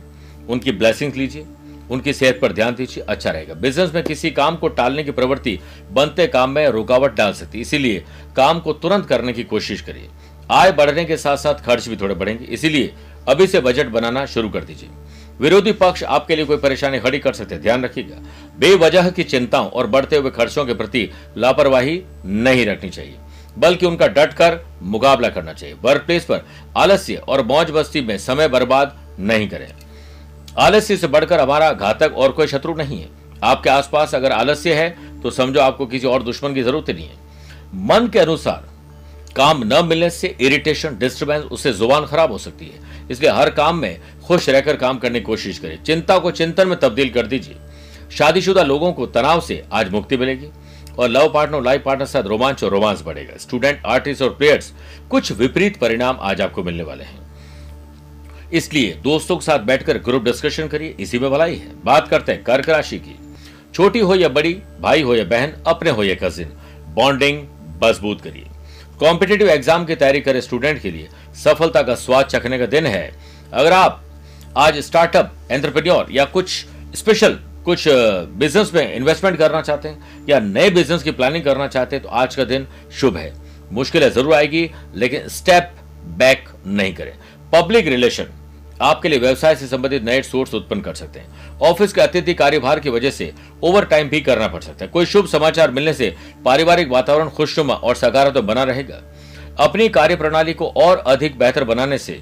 उनकी 0.49 0.73
ब्लेसिंग 0.73 1.12
लीजिए, 1.14 1.46
उनकी 1.90 2.12
सेहत 2.12 2.38
पर 2.43 2.52
ध्यान 2.52 2.75
दीजिए 2.75 3.05
अच्छा 3.05 3.31
रहेगा। 3.31 3.55
बिज़नेस 3.55 3.94
में 3.94 4.02
किसी 4.05 4.31
काम 4.31 4.56
को 4.56 4.69
टालने 4.69 5.05
की 5.05 5.11
प्रवृत्ति 5.11 5.58
बनते 5.90 6.26
काम 6.26 6.50
में 6.50 6.69
रुकावट 6.69 7.14
डाल 7.14 7.32
सकती 7.32 7.58
है, 7.58 7.62
इसीलिए 7.62 8.05
काम 8.37 8.61
को 8.61 8.73
तुरंत 8.73 9.06
करने 9.06 9.32
की 9.32 9.44
कोशिश 9.44 9.81
करिए। 9.81 10.08
आय 10.50 10.73
बढ़ने 10.73 11.05
के 11.05 11.17
साथ 11.17 11.37
साथ 11.37 11.65
खर्च 11.65 11.89
भी 11.89 11.97
थोड़े 11.97 12.15
बढ़ेंगे, 12.15 12.44
इसीलिए 12.44 12.93
अभी 13.29 13.47
से 13.47 13.61
बजट 13.61 13.89
बनाना 13.89 14.25
शुरू 14.27 14.49
कर 14.49 14.65
दीजिए। 14.65 14.89
विरोधी 15.41 15.73
पक्ष 15.73 16.03
आपके 16.05 16.37
लिए 16.37 16.44
कोई 16.44 16.56
परेशानी 16.59 16.99
खड़ी 17.00 17.19
कर 17.19 17.33
सकते 17.33 17.59
ध्यान 17.59 17.85
रखिएगा। 17.85 18.17
बेवजह 18.59 19.11
की 19.11 19.25
चिंताओं 19.25 19.69
और 19.69 19.87
बढ़ते 19.87 20.17
हुए 20.17 20.31
खर्चों 20.31 20.65
के 20.67 20.75
प्रति 20.75 21.09
लापरवाही 21.37 22.03
नहीं 22.25 22.67
रखनी 22.67 22.91
चाहिए, 22.91 23.17
बल्कि 23.59 23.87
उनका 23.87 24.06
डट 24.09 24.33
कर 24.33 24.59
मुकाबला 24.85 25.29
करना 25.29 25.53
चाहिए। 25.53 25.77
वर्क 25.83 26.03
प्लेस 26.03 26.25
पर 26.25 26.44
आलस्य 26.77 27.15
और 27.19 27.44
मौज 27.47 27.71
बस्ती 27.71 28.00
में 28.00 28.17
समय 28.19 28.49
बर्बाद 28.49 28.97
नहीं 29.21 29.49
करें। 29.49 29.69
आलस्य 30.59 30.97
से 30.97 31.06
बढ़कर 31.09 31.41
हमारा 31.41 31.73
घातक 31.73 32.15
और 32.15 32.33
कोई 32.33 32.47
शत्रु 32.47 32.75
नहीं 32.75 33.00
है। 33.00 33.09
आपके 33.43 33.71
आसपास 33.71 34.15
अगर 34.15 34.33
आलस्य 34.33 34.75
है 34.75 35.21
तो 35.23 35.31
समझो 35.31 35.61
आपको 35.61 35.87
किसी 35.87 36.06
और 36.06 36.23
दुश्मन 36.23 36.55
की 36.55 36.62
ज़रूरत 36.62 36.91
नहीं 36.91 37.06
है। 37.06 37.17
मन 37.87 38.09
के 38.09 38.19
अनुसार 38.19 38.71
काम 39.37 39.62
न 39.64 39.84
मिलने 39.84 40.11
से 40.11 40.37
इरिटेशन 40.40 40.96
डिस्टर्बेंस 40.99 41.44
उससे 41.44 41.73
ज़ुबान 41.73 42.06
खराब 42.06 42.32
हो 42.32 42.38
सकती 42.38 42.67
है। 42.67 43.08
इसलिए 43.11 43.31
हर 43.31 43.50
काम 43.50 43.76
में 43.76 44.00
खुश 44.26 44.49
रहकर 44.49 44.76
काम 44.76 44.99
करने 44.99 45.20
की 45.20 45.25
कोशिश 45.25 45.58
करें। 45.58 45.82
चिंता 45.82 46.19
को 46.19 46.31
चिंतन 46.31 46.69
में 46.69 46.79
तब्दील 46.81 47.11
कर 47.11 47.26
दीजिए। 47.26 47.56
शादीशुदा 48.17 48.62
लोगों 48.62 48.93
को 48.93 49.06
तनाव 49.06 49.40
से 49.40 49.62
आज 49.73 49.90
मुक्ति 49.90 50.17
मिलेगी 50.17 50.49
और 50.99 51.08
लव 51.08 51.32
पार्टनर 51.34 51.56
और 51.56 51.62
लाइफ 51.62 51.82
पार्टनर 51.84 52.06
साथ 52.06 52.23
रोमांच 52.23 52.64
और 52.64 52.70
रोमांस 52.70 53.02
बढ़ेगा। 53.02 53.37
स्टूडेंट 53.37 53.82
आर्टिस्ट 53.87 54.23
और 54.23 54.31
प्लेयर्स 54.31 54.73
कुछ 55.11 55.32
विपरीत 55.32 55.76
परिणाम 55.76 56.19
आज 56.20 56.40
आपको 56.40 56.62
मिलने 56.62 56.82
वाले 56.82 57.05
हैं। 57.05 57.20
इसलिए 58.52 58.93
दोस्तों 59.02 59.37
के 59.37 59.44
साथ 59.44 59.58
बैठकर 59.58 59.99
ग्रुप 59.99 60.23
डिस्कशन 60.23 60.69
करिए। 60.69 60.94
इसी 61.00 61.19
में 61.19 61.31
भलाई 61.31 61.56
है। 61.56 61.73
बात 61.84 62.08
करते 62.08 62.32
हैं 62.32 62.43
कर्क 62.44 62.69
राशि 62.69 62.99
की। 62.99 63.19
छोटी 63.75 63.99
हो 63.99 64.14
या 64.14 64.29
बड़ी, 64.29 64.55
भाई 64.81 65.02
हो 65.02 65.14
या 65.14 65.25
बहन, 65.25 65.52
अपने 65.67 65.90
हो 65.90 66.05
या 66.05 66.14
कजिन 66.14 66.49
बॉन्डिंग 66.94 67.46
मज़बूत 67.84 68.20
करिए। 68.20 68.46
कॉम्पिटेटिव 69.02 69.49
एग्ज़ाम 69.50 69.84
की 69.84 69.94
तैयारी 69.94 70.20
करे 70.20 70.40
स्टूडेंट 70.40 70.81
के 70.81 70.90
लिए। 70.90 71.08
सफलता 71.37 71.81
का 71.82 71.94
स्वाद 71.96 72.26
चखने 72.26 72.58
का 72.58 72.66
दिन 72.66 72.87
है। 72.87 73.10
अगर 73.52 73.72
आप 73.72 74.02
आज 74.56 74.78
स्टार्टअप, 74.81 75.32
एंटरप्रेन्योर 75.50 76.12
या 76.12 76.25
कुछ 76.26 76.64
स्पेशल, 76.94 77.32
कुछ 77.64 77.84
बिज़नेस 77.88 78.70
में 78.75 78.94
इन्वेस्टमेंट 78.94 79.38
करना 79.38 79.62
चाहते 79.62 79.88
हैं 79.88 80.26
या 80.28 80.38
नए 80.40 80.69
बिज़नेस 80.70 81.02
की 81.02 81.10
प्लानिंग 81.12 81.44
करना 81.44 81.66
चाहते 81.69 81.96
हैं 81.96 82.02
तो 82.02 82.08
आज 82.10 82.34
का 82.37 82.44
दिन 82.44 82.66
शुभ 83.00 83.16
है। 83.16 83.32
मुश्किलें 83.72 84.08
ज़रूर 84.10 84.34
आएगी, 84.34 84.70
लेकिन 84.94 85.28
स्टेप 85.31 85.75
बैक 86.19 86.48
नहीं 86.66 86.94
करें। 86.94 87.12
पब्लिक 87.52 87.87
रिलेशन 87.88 88.26
आपके 88.82 89.08
लिए 89.08 89.19
व्यवसाय 89.19 89.55
से 89.56 89.67
संबंधित 89.67 90.05
नए 90.05 90.23
सोर्स 90.23 90.55
उत्पन्न 90.55 90.81
कर 90.81 90.94
सकते 90.94 91.20
हैं। 91.20 91.58
ऑफ़िस 91.61 91.93
के 91.93 92.00
अत्यधिक 92.00 92.38
कार्यभार 92.38 92.81
की 92.81 92.90
वजह 92.90 93.11
से 93.11 93.32
ओवर 93.62 93.84
टाइम 93.84 94.08
भी 94.08 94.20
करना 94.20 94.49
पड़ 94.49 94.62
सकता 94.62 94.84
है। 94.84 94.90
कोई 94.90 95.06
शुभ 95.06 95.26
समाचार 95.26 95.70
मिलने 95.70 95.94
से 95.94 96.14
पारिवारिक 96.44 96.88
वातावरण 96.88 97.29
खुशनुमा 97.29 97.75
और 97.75 97.94
सकारात्मक 97.94 98.44
बना 98.44 98.64
रहेगा। 98.64 99.00
अपनी 99.61 99.88
कार्य 99.88 100.17
प्रणाली 100.17 100.52
को 100.55 100.69
और 100.76 100.99
अधिक 100.99 101.38
बेहतर 101.38 101.64
बनाने 101.64 101.99
से 101.99 102.20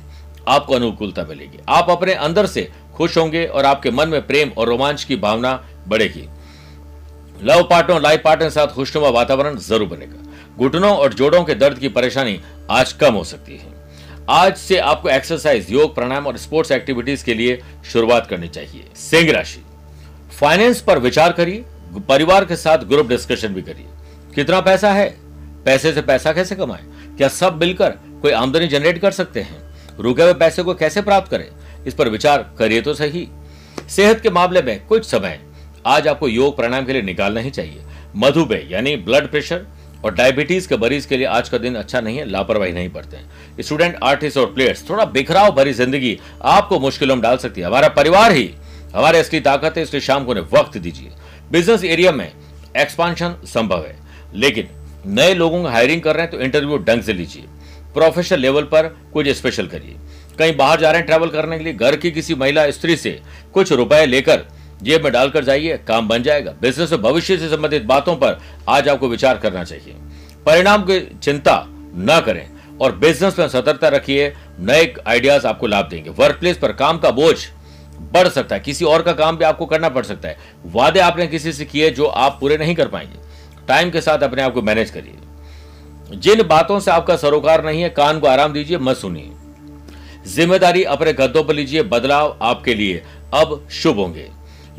आपको 0.49 0.75
अनुकूलता 0.75 1.25
मिलेगी। 1.25 1.59
आप 1.69 1.91
अपने 1.91 2.15
अंदर 2.15 2.47
से 2.47 2.71
खुश 2.95 3.17
होंगे 3.19 3.45
और 3.47 3.65
आपके 3.65 3.91
मन 3.91 4.09
में 4.09 4.27
प्रेम 4.27 4.51
और 4.59 4.69
रोमांच 4.69 5.05
की 5.05 5.17
भावना 5.17 5.53
बढ़ेगी। 5.89 6.29
लव 7.43 7.63
पार्टनर 7.63 8.01
लाइफ 8.01 8.23
पार्टनर 8.25 8.47
के 8.47 8.51
साथ 8.51 8.75
खुशनुमा 8.75 9.09
वातावरण 9.09 9.57
ज़रूर 9.59 9.89
बनेगा। 9.89 10.29
घुटनों 10.57 10.97
और 10.97 11.15
जोड़ों 11.15 11.45
के 11.45 11.55
दर्द 11.55 11.79
की 11.79 11.89
परेशानी 11.89 12.41
आज 12.71 12.93
कम 12.93 13.15
हो 13.15 13.25
सकती 13.25 13.57
है। 13.57 13.80
आज 14.29 14.57
से 14.57 14.79
आपको 14.79 15.09
एक्सरसाइज 15.09 15.71
योग, 15.71 15.95
प्राणायाम 15.95 16.27
और 16.27 16.37
स्पोर्ट्स 16.37 16.73
एक्टिविटीज़ 16.73 17.25
के 17.25 17.35
लिए 17.35 17.63
शुरुआत 17.93 18.27
करनी 18.27 18.49
चाहिए। 18.49 18.85
सिंह 18.97 19.33
राशि। 19.33 19.65
फाइनेंस 20.41 20.81
पर 20.81 20.99
विचार 20.99 21.33
करिए, 21.33 21.65
परिवार 22.09 22.45
के 22.45 22.57
साथ 22.57 22.79
ग्रुप 22.79 23.09
डिस्कशन 23.09 23.49
भी 23.49 23.63
करिए। 23.63 23.87
कितना 24.35 24.61
पैसा 24.61 24.93
है? 24.93 25.17
पैसे 25.65 25.93
से 25.93 26.03
पैसा 26.03 26.33
कैसे 26.33 26.55
कमाए? 26.55 26.81
क्या 27.17 27.29
सब 27.29 27.61
मिलकर 27.61 27.91
कोई 28.23 28.33
आमदनी 28.33 28.69
जनरेट 28.69 28.99
कर 28.99 29.11
सकते 29.11 29.41
हैं? 29.41 29.59
रुके 30.01 30.23
हुए 30.23 30.35
पैसे 30.35 30.63
को 30.63 30.75
कैसे 30.75 31.03
प्राप्त 31.03 31.31
करें? 31.31 31.49
इस 31.87 31.95
पर 31.95 32.09
विचार 32.09 32.55
करिए 32.59 32.83
तो 32.83 32.95
सही। 32.95 33.29
सेहत 33.89 34.21
के 34.21 34.31
मामले 34.31 34.63
में 34.63 34.87
कुछ 34.87 35.05
समय। 35.05 35.41
आज 35.87 36.09
आपको 36.09 36.29
योग, 36.29 36.57
प्राणायाम 36.57 36.87
के 36.87 36.93
लिए 36.93 37.03
निकालना 37.03 37.41
ही 37.41 37.51
चाहिए। 37.51 37.83
मधुमेह, 38.17 38.69
यानी 38.71 38.97
ब्लड 38.97 39.31
प्रेशर 39.31 39.67
और 40.05 40.15
डायबिटीज़ 40.15 40.69
के 40.69 40.77
मरीज़ 40.77 41.07
के 41.09 41.17
लिए 41.17 41.27
आज 41.29 41.49
का 41.49 41.59
दिन 41.59 41.75
अच्छा 41.75 42.01
नहीं 42.01 42.19
है, 42.19 42.25
लापरवाही 42.27 42.73
नहीं 42.73 42.89
पड़ते 42.89 43.17
हैं। 43.17 43.63
स्टूडेंट 43.63 43.99
आर्टिस्ट 44.03 44.39
और 44.39 44.47
प्लेयर्स 44.55 44.89
थोड़ा 44.91 45.05
बिखराव 45.07 45.51
भरी 45.55 45.73
ज़िंदगी 45.73 46.19
आपको 46.47 46.79
मुश्किलों 46.81 47.17
में 47.17 47.23
डाल 47.23 47.37
सकती 47.37 47.61
है। 47.61 47.67
हमारा 47.67 47.89
परिवार 47.91 48.33
ही, 48.33 48.51
हमारे 48.95 49.19
असली 49.19 49.41
ताकत 49.41 49.77
है, 49.77 49.83
इसलिए 49.83 50.01
शाम 50.01 50.25
को 50.25 50.31
उन्हें 50.31 50.45
वक्त 50.53 50.79
दीजिए। 50.79 51.11
बिज़नेस 51.53 51.85
एरिया 51.87 52.13
में 52.13 52.31
एक्सपांशन 52.77 53.35
संभव 53.47 53.85
है, 53.87 53.97
लेकिन 54.35 54.69
नए 55.09 55.35
लोगों 55.35 55.63
का 55.65 55.71
हायरिंग 55.71 56.01
कर 56.03 56.15
रहे 56.15 56.23
हैं 56.23 56.31
तो 56.31 56.41
इंटरव्यू 56.41 56.79
ढंग 56.79 57.03
से 57.03 57.13
लीजिए। 57.13 57.45
प्रोफेशनल 57.95 58.39
लेवल 58.39 58.63
पर 58.65 58.87
कुछ 59.13 59.29
स्पेशल 59.31 59.67
करिए। 59.67 59.97
कहीं 60.39 60.57
बाहर 60.57 60.81
जा 60.81 60.91
रहे 60.91 60.99
हैं 60.99 61.07
ट्रैवल 61.07 61.29
करने 61.29 61.59
के 61.59 61.65
लिए, 61.65 61.73
घर 61.73 61.97
की 61.97 62.11
किसी 62.11 62.35
महिला, 62.35 62.71
स्त्री 62.71 62.97
से 62.97 63.21
कुछ 63.55 63.73
रुपए 63.73 64.05
लेकर 64.07 64.45
जेब 64.83 65.05
में 65.05 65.13
डालकर 65.13 65.45
जाइए, 65.45 65.77
काम 65.89 66.09
बन 66.09 66.23
जाएगा। 66.23 66.55
बिज़नेस 66.61 66.93
में 66.93 67.03
भविष्य 67.03 67.37
से 67.39 67.49
संबंधित 67.49 67.83
बातों 67.83 68.17
पर 68.17 68.39
आज 68.69 68.89
आपको 68.89 69.09
विचार 69.09 69.39
करना 69.39 69.65
चाहिए। 69.65 69.95
परिणाम 70.47 70.83
की 70.83 71.01
चिंता 71.23 71.65
न 71.95 72.23
करें 72.27 72.49
और 72.81 72.97
बिज़नेस 72.97 73.39
में 73.39 73.49
सतर्कता 73.49 73.89
रखिए। 73.89 74.33
नए 74.61 74.95
आइडियाज़ 75.07 75.47
आपको 75.47 75.67
लाभ 75.67 75.89
देंगे। 75.89 76.11
वर्क 76.11 76.39
प्लेस 76.41 76.59
पर 76.59 76.73
काम 76.73 76.99
का 76.99 77.11
बोझ 77.11 77.37
बढ़ 78.13 78.29
सकता 78.29 78.55
है। 78.57 78.61
किसी 78.61 78.85
और 78.85 79.03
का 79.03 79.13
काम 79.13 79.37
भी 79.37 79.45
आपको 79.45 79.67
करना 79.67 79.89
पड़ 79.89 80.05
सकता 80.05 80.29
है। 80.29 80.37
वादे 80.67 81.01
आपने 81.01 81.27
किसी 81.27 81.53
से 81.53 81.65
किए 81.65 81.91
जो 81.91 82.07
आप 82.07 82.37
पूरे 82.41 82.57
नहीं 82.57 82.75
कर 82.75 82.89
पाएँगे। 82.89 83.19
टाइम 83.69 83.91
के 83.91 84.01
साथ 84.01 84.19
अपने 84.19 84.43
आप 84.43 84.55
को 84.55 84.63
मैनेज 84.63 84.91
करिए। 84.91 86.17
जिन 86.17 86.43
बातों 86.43 86.81
से 86.81 86.91
आपका 86.91 87.17
सरोकार 87.17 87.65
नहीं 87.65 87.83
है, 87.83 87.89
कान 87.89 88.21
को 88.21 88.27
आराम 88.27 88.53
दीजिए, 88.53 88.79
मत 88.79 88.97
सुनिए। 88.97 89.31
ज़िम्मेदारी 90.27 90.85
अपने 90.85 91.13
गद्दों 91.13 91.45
पर 91.45 91.55
लीजिए। 91.55 91.83
बदलाव 91.83 92.39
आपके 92.43 92.75
लिए 92.75 93.03
अब 93.35 93.69
शुभ 93.71 93.97
होंगे। 93.97 94.29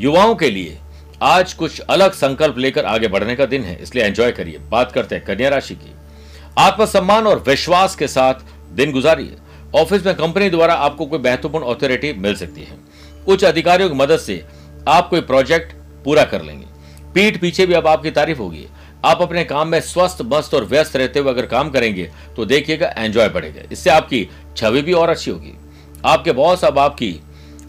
युवाओं 0.01 0.34
के 0.36 0.50
लिए 0.50 0.77
आज 1.22 1.51
कुछ 1.53 1.79
अलग 1.81 2.13
संकल्प 2.13 2.58
लेकर 2.58 2.86
आगे 2.86 3.08
बढ़ने 3.08 3.36
का 3.36 3.46
दिन 3.46 3.63
है, 3.63 3.77
इसलिए 3.84 4.03
एंजॉय 4.03 4.31
करिए। 4.31 4.58
बात 4.70 4.91
करते 4.91 5.15
हैं 5.15 5.24
कन्या 5.25 5.50
राशि 5.50 5.75
की। 5.75 5.91
आत्मसम्मान 6.60 7.27
और 7.27 7.43
विश्वास 7.48 7.96
के 7.96 8.08
साथ 8.08 8.41
दिन 8.75 8.91
गुजारिए। 8.91 9.36
ऑफ़िस 9.75 10.05
में 10.05 10.15
कंपनी 10.15 10.50
द्वारा 10.50 10.74
आपको 10.75 11.05
कोई 11.05 11.20
महत्वपूर्ण 11.20 11.65
ऑथोरिटी 11.65 12.13
मिल 12.15 12.36
सकती 12.36 12.62
है। 12.62 12.77
उच्च 13.27 13.43
अधिकारियों 13.46 13.89
की 13.89 13.96
मदद 13.96 14.20
से 14.20 14.43
आप 14.88 15.10
कोई 15.10 15.22
प्रोजेक्ट 15.22 15.75
पूरा 16.05 16.24
कर 16.24 16.41
लेंगे। 16.41 16.65
पीठ 17.13 17.39
पीछे 17.41 17.65
भी 17.65 17.74
अब 17.74 17.88
आपकी 17.88 18.12
तारीफ़ 18.12 18.39
होगी। 18.39 18.65
आप 19.05 19.22
अपने 19.22 19.43
काम 19.46 19.67
में 19.67 19.79
स्वस्थ, 19.81 20.22
मस्त 20.25 20.53
और 20.53 20.65
व्यस्त 20.65 20.96
रहते 20.96 21.20
हुए 21.20 21.31
अगर 21.31 21.46
काम 21.48 21.70
करेंगे 21.70 22.10
तो 22.36 22.46
देखिएगा 22.48 22.93
एंजॉय 22.98 23.29
बढ़ेगा। 23.29 23.70
इससे 23.72 23.89
आपकी 23.91 24.27
छवि 24.58 24.81
भी 24.81 24.93
और 24.93 25.10
अच्छी 25.10 25.31
होगी। 25.31 25.53
आपके 26.05 26.31
बॉस 26.34 26.65
अब 26.65 26.79
आपकी 26.79 27.20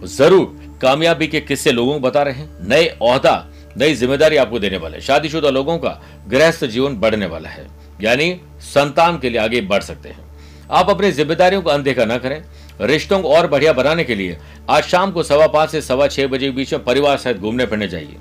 ज़रूर 0.09 0.62
कामयाबी 0.83 1.27
के 1.27 1.41
किस्से 1.41 1.73
लोगों 1.73 1.93
को 1.93 2.01
बता 2.01 2.23
रहे 2.23 2.35
हैं। 2.35 2.69
नए 2.69 2.87
अहदा 2.87 3.35
नई 3.79 3.95
ज़िम्मेदारी 3.95 4.37
आपको 4.37 4.59
देने 4.59 4.77
वाले 4.77 5.01
शादीशुदा 5.01 5.51
लोगों 5.51 5.79
का 5.79 6.01
गृहस्थ 6.29 6.65
जीवन 6.65 6.97
बढ़ने 6.97 7.27
वाला 7.27 7.49
है। 7.49 7.67
यानी 8.03 8.35
संतान 8.65 9.19
के 9.19 9.31
लिए 9.31 9.41
आगे 9.41 9.61
बढ़ 9.63 9.83
सकते 9.83 10.09
हैं। 10.09 10.31
आप 10.71 10.91
अपनी 10.91 11.13
जिम्मेदारियों 11.13 11.63
को 11.63 11.71
अनदेखा 11.71 12.05
न 12.05 12.19
करें। 12.19 12.43
रिश्तों 12.81 13.21
को 13.21 13.29
और 13.29 13.47
बढ़िया 13.47 13.73
बनाने 13.73 14.05
के 14.05 14.15
लिए 14.15 14.37
आज 14.71 14.85
शाम 14.85 15.13
को 15.13 15.23
सवा 15.23 15.47
पाँच 15.47 15.71
से 15.71 15.81
सवा 15.83 16.07
छह 16.07 16.27
बजे 16.27 16.47
के 16.47 16.53
बीच 16.53 16.73
में 16.73 16.85
परिवार 16.85 17.17
सहित 17.17 17.39
घूमने 17.39 17.67
फिरने 17.67 17.89
जाइए। 17.89 18.17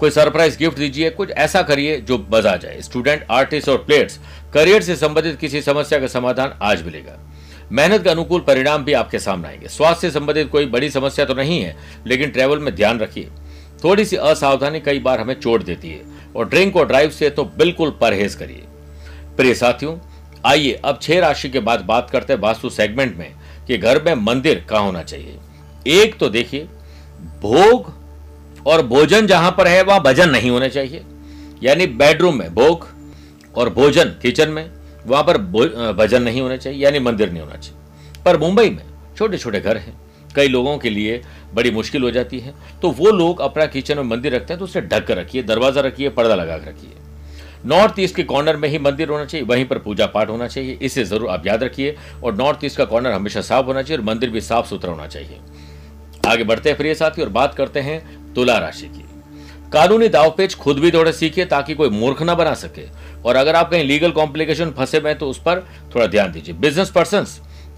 कोई 0.00 0.10
सरप्राइज़ 0.10 0.58
गिफ्ट 0.58 0.78
दीजिए, 0.78 1.10
कुछ 1.10 1.30
ऐसा 1.30 1.62
करिए 1.62 1.96
जो 2.00 2.18
बजा 2.30 2.56
जाए। 2.56 2.80
स्टूडेंट, 2.80 3.26
आर्टिस्ट 3.30 3.68
और 3.68 3.78
प्लेयर्स, 3.78 4.18
करियर 4.54 4.82
से 4.82 4.96
संबंधित 4.96 5.38
किसी 5.38 5.62
समस्या 5.62 5.98
का 5.98 6.06
समाधान 6.06 6.58
आज 6.62 6.82
मिलेगा। 6.82 7.18
मेहनत 7.72 8.02
का 8.02 8.10
अनुकूल 8.10 8.40
परिणाम 8.40 8.84
भी 8.84 8.92
आपके 8.92 9.18
सामने 9.18 9.48
आएँगे। 9.48 9.68
स्वास्थ्य 9.68 10.08
से 10.08 10.10
संबंधित 10.10 10.50
कोई 10.50 10.66
बड़ी 10.66 10.90
समस्या 10.90 11.24
तो 11.24 11.34
नहीं 11.34 11.60
है, 11.60 11.76
लेकिन 12.06 12.30
ट्रेवल 12.30 12.58
में 12.58 12.74
ध्यान 12.74 12.98
रखिए। 12.98 13.28
थोड़ी 13.84 14.04
सी 14.04 14.16
असावधानी 14.16 14.80
कई 14.80 14.98
बार 14.98 15.20
हमें 15.20 15.34
चोट 15.34 15.64
देती 15.64 15.90
है, 15.90 16.02
और 16.36 16.48
ड्रिंक 16.48 16.76
और 16.76 16.86
ड्राइव 16.86 17.10
से 17.10 17.30
तो 17.30 17.44
बिल्कुल 17.44 17.98
परहेज 18.00 18.34
करिए। 18.34 18.62
प्रिय 19.36 19.54
साथियों, 19.54 19.98
आइए 20.46 20.72
अब 20.72 20.98
छह 21.02 21.20
राशि 21.20 21.48
के 21.48 21.60
बाद 21.60 21.80
बात 21.80 22.10
करते 22.10 22.32
हैं 22.32 22.40
वास्तु 22.40 22.70
सेगमेंट 22.70 23.16
में, 23.16 23.34
कि 23.66 23.78
घर 23.78 24.02
में 24.02 24.14
मंदिर 24.14 24.66
कहा 24.70 24.78
होना 24.78 25.02
चाहिए। 25.02 25.38
एक 25.86 26.18
तो 26.18 26.28
देखिए, 26.28 26.68
भोग 27.42 27.92
और 28.66 28.86
भोजन 28.86 29.26
जहाँ 29.26 29.50
पर 29.50 29.68
है, 29.68 29.82
वहाँ 29.82 30.02
भजन 30.02 30.30
नहीं 30.30 30.50
होने 30.50 30.68
चाहिए। 30.68 31.04
यानी 31.62 31.86
बेडरूम 31.86 32.38
में 32.38 32.54
भोग 32.54 32.88
और 33.54 33.70
भोजन 33.70 34.04
किचन 34.04 34.48
में 34.48 34.70
वहाँ 35.08 35.22
पर 35.24 35.38
भजन 35.94 36.22
नहीं 36.22 36.40
होने 36.40 36.58
चाहिए, 36.58 36.78
यानी 36.80 36.98
मंदिर 37.00 37.30
नहीं 37.30 37.40
होना 37.40 37.56
चाहिए। 37.56 38.22
पर 38.24 38.38
मुंबई 38.38 38.70
में 38.70 38.84
छोटे 39.16 39.38
छोटे 39.38 39.60
घर 39.60 39.76
हैं, 39.78 39.96
कई 40.30 40.48
लोगों 40.48 40.76
के 40.78 40.90
लिए 40.90 41.20
बड़ी 41.54 41.70
मुश्किल 41.72 42.02
हो 42.02 42.10
जाती 42.10 42.38
है 42.38 42.54
तो 42.82 42.90
वो 42.92 43.10
लोग 43.12 43.40
अपना 43.40 43.66
किचन 43.68 43.96
में 43.96 44.04
मंदिर 44.06 44.34
रखते 44.34 44.52
हैं 44.52 44.58
तो 44.58 44.64
उसे 44.64 44.80
ढक 44.82 45.06
कर 45.06 45.16
रखिए, 45.16 45.42
दरवाज़ा 45.44 45.80
रखिए, 45.82 46.08
पर्दा 46.10 46.34
लगा 46.34 46.58
कर 46.58 46.68
रखिए। 46.68 46.90
नॉर्थ 47.66 47.98
ईस्ट 48.00 48.16
के 48.16 48.22
कॉर्नर 48.24 48.56
में 48.56 48.68
ही 48.68 48.78
मंदिर 48.80 49.08
होना 49.08 49.24
चाहिए, 49.24 49.46
वहीं 49.46 49.64
पर 49.66 49.78
पूजा 49.80 50.06
पाठ 50.08 50.28
होना 50.30 50.46
चाहिए, 50.48 50.78
इसे 50.82 51.04
ज़रूर 51.04 51.30
आप 51.30 51.46
याद 51.46 51.62
रखिए, 51.64 51.96
और 52.24 52.34
नॉर्थ 52.36 52.64
ईस्ट 52.64 52.76
का 52.78 52.84
कॉर्नर 52.84 53.12
हमेशा 53.12 53.40
साफ़ 53.42 53.66
होना 53.66 53.82
चाहिए 53.82 53.98
और 53.98 54.04
मंदिर 54.06 54.30
भी 54.30 54.40
साफ़ 54.42 54.66
सुथरा 54.66 54.90
होना 54.90 55.06
चाहिए। 55.08 55.40
आगे 56.26 56.44
बढ़ते 56.44 56.70
हैं 56.70 56.76
फिर 56.76 56.94
साथी 56.94 57.22
और 57.22 57.28
बात 57.30 57.54
करते 57.54 57.80
हैं 57.80 58.34
तुला 58.34 58.58
राशि 58.58 58.86
की। 58.86 59.04
कानूनी 59.72 60.08
दाव 60.08 60.22
दावपेच 60.22 60.54
खुद 60.54 60.78
भी 60.78 60.90
थोड़े 60.90 61.12
सीखिए 61.12 61.44
ताकि 61.44 61.74
कोई 61.74 61.88
मूर्ख 61.88 62.22
ना 62.22 62.34
बना 62.34 62.54
सके। 62.54 62.82
और 63.24 63.36
अगर 63.36 63.56
आप 63.56 63.70
कहीं 63.70 63.84
लीगल 63.84 64.10
कॉम्प्लिकेशन 64.10 64.70
फंसे 64.70 64.98
हुए 64.98 65.14
तो 65.14 65.28
उस 65.30 65.38
पर 65.38 65.60
थोड़ा 65.94 66.06
ध्यान 66.06 66.32
दीजिए। 66.32 66.54
बिज़नेस 66.54 66.90
पर्सन 66.90 67.26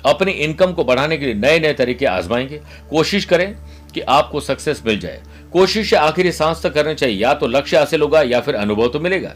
अपनी 0.07 0.33
इनकम 0.33 0.73
को 0.73 0.85
बढ़ाने 0.85 1.17
के 1.19 1.25
लिए 1.25 1.35
नए 1.35 1.59
नए 1.59 1.73
तरीके 1.73 2.07
आजमाएँगे। 2.07 2.61
कोशिश 2.91 3.25
करें 3.25 3.55
कि 3.95 4.01
आपको 4.01 4.41
सक्सेस 4.41 4.83
मिल 4.87 4.99
जाए। 5.01 5.21
कोशिश 5.53 5.95
आखिरी 5.95 6.33
सांस 6.33 6.63
तक 6.63 6.75
करनी 6.75 6.95
चाहिए। 6.95 7.23
या 7.23 7.35
तो 7.35 7.47
लक्ष्य 7.47 7.77
हासिल 7.77 8.01
होगा 8.01 8.23
या 8.23 8.41
फिर 8.41 8.55
अनुभव 8.55 8.89
तो 8.89 9.01
मिलेगा। 9.01 9.33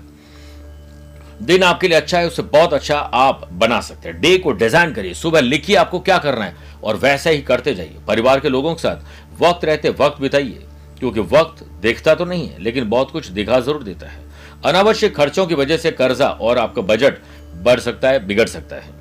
दिन 1.43 1.63
आपके 1.63 1.89
लिए 1.89 1.97
अच्छा 1.97 2.19
है 2.19 2.27
उसे 2.27 2.43
बहुत 2.43 2.75
अच्छा 2.75 2.99
आप 2.99 3.49
बना 3.53 3.81
सकते 3.81 4.09
हैं। 4.09 4.21
डे 4.21 4.37
को 4.39 4.53
डिज़ाइन 4.53 4.93
करिए। 4.93 5.15
सुबह 5.15 5.41
लिखिए 5.41 5.77
आपको 5.77 6.01
क्या 6.01 6.19
करना 6.19 6.45
है। 6.45 6.55
और 6.85 6.97
वैसा 6.97 7.31
ही 7.31 7.43
करते 7.43 7.75
जाइए। 7.75 7.97
परिवार 8.09 8.41
के 8.41 8.49
लोगों 8.49 8.75
के 8.75 8.83
साथ 8.83 9.41
वक्त 9.43 9.65
रहते 9.65 9.91
वक्त 9.91 10.21
बिताइए। 10.21 10.63
क्योंकि 11.05 11.21
वक्त 11.33 11.65
देखता 11.81 12.15
तो 12.15 12.25
नहीं 12.25 12.47
है, 12.49 12.63
लेकिन 12.63 12.89
बहुत 12.91 13.11
कुछ 13.11 13.27
दिखा 13.29 13.59
ज़रूर 13.61 13.83
देता 13.83 14.07
है। 14.07 14.23
अनावश्यक 14.65 15.15
खर्चों 15.17 15.47
की 15.47 15.55
वजह 15.55 15.77
से 15.77 15.91
कर्जा 15.91 16.29
और 16.29 16.59
आपका 16.59 16.83
बजट 16.83 17.19
बढ़ 17.65 17.81
सकता 17.81 18.09
है, 18.09 18.27
बिगड़ 18.27 18.47
सकता 18.49 18.77
है। 18.77 18.93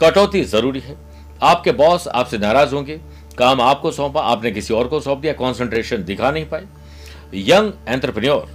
कटौती 0.00 0.44
ज़रूरी 0.44 0.80
है। 0.80 0.96
आपके 1.42 1.72
बॉस 1.72 2.06
आपसे 2.08 2.38
नाराज़ 2.38 2.74
होंगे, 2.74 3.00
काम 3.38 3.60
आपको 3.60 3.90
सौंपा, 3.90 4.20
आपने 4.22 4.50
किसी 4.50 4.74
और 4.74 4.88
को 4.88 5.00
सौंप 5.00 5.18
दिया 5.18 5.32
कॉन्सेंट्रेशन 5.32 6.04
दिखा 6.04 6.30
नहीं 6.30 6.46
पाए। 6.46 6.66
यंग 7.34 7.72
एंटरप्रेन्योर 7.88 8.48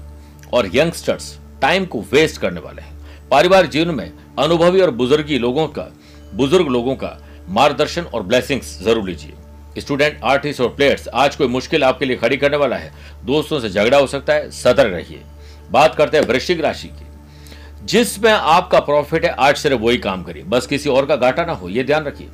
और 0.53 0.75
यंगस्टर्स 0.75 1.37
टाइम 1.61 1.85
को 1.85 2.01
वेस्ट 2.11 2.41
करने 2.41 2.59
वाले 2.59 2.81
हैं। 2.81 3.29
पारिवारिक 3.31 3.71
जीवन 3.71 3.95
में 3.95 4.11
अनुभवी 4.39 4.81
और 4.81 4.91
बुजुर्गी 4.93 5.39
लोगों 5.39 5.67
का, 5.67 5.91
बुज़ुर्ग 6.33 6.67
लोगों 6.67 6.95
का 6.95 7.17
मार्गदर्शन 7.49 8.03
और 8.03 8.23
ब्लेसिंग्स 8.23 8.79
ज़रूर 8.83 9.09
लीजिए। 9.09 9.33
स्टूडेंट, 9.77 10.19
आर्टिस्ट 10.23 10.61
और 10.61 10.69
प्लेयर्स, 10.69 11.07
आज 11.07 11.35
कोई 11.35 11.47
मुश्किल 11.47 11.83
आपके 11.83 12.05
लिए 12.05 12.15
खड़ी 12.15 12.37
करने 12.37 12.57
वाला 12.57 12.75
है। 12.75 12.91
दोस्तों 13.25 13.59
से 13.59 13.69
झगड़ा 13.69 13.97
हो 13.97 14.07
सकता 14.07 14.33
है, 14.33 14.51
सतर्क 14.51 14.93
रहिए। 14.93 15.21
बात 15.71 15.95
करते 15.95 16.17
हैं 16.17 16.25
वृश्चिक 16.25 16.61
राशि 16.61 16.87
की। 16.87 17.05
जिसमें 17.85 18.31
आपका 18.31 18.79
प्रॉफिट 18.79 19.25
है, 19.25 19.29
आज 19.29 19.57
सिर्फ़ 19.57 19.77
वही 19.77 19.97
काम 19.97 20.23
करिए। 20.23 20.43
बस 20.43 20.67
किसी 20.67 20.89
और 20.89 21.05
का 21.05 21.15
घाटा 21.15 21.45
ना 21.45 21.53
हो 21.53 21.69
यह 21.69 21.83
ध्यान 21.83 22.03
रखिए। 22.03 22.27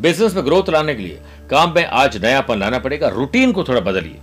बिज़नेस 0.00 0.34
में 0.34 0.44
ग्रोथ 0.44 0.70
लाने 0.70 0.94
के 0.94 1.02
लिए 1.02 1.20
काम 1.50 1.72
में 1.74 1.84
आज 1.84 2.16
नयापन 2.24 2.58
लाना 2.58 2.78
पड़ेगा 2.78 3.08
रूटीन 3.08 3.52
को 3.52 3.64
थोड़ा 3.64 3.80
बदलिए। 3.80 4.16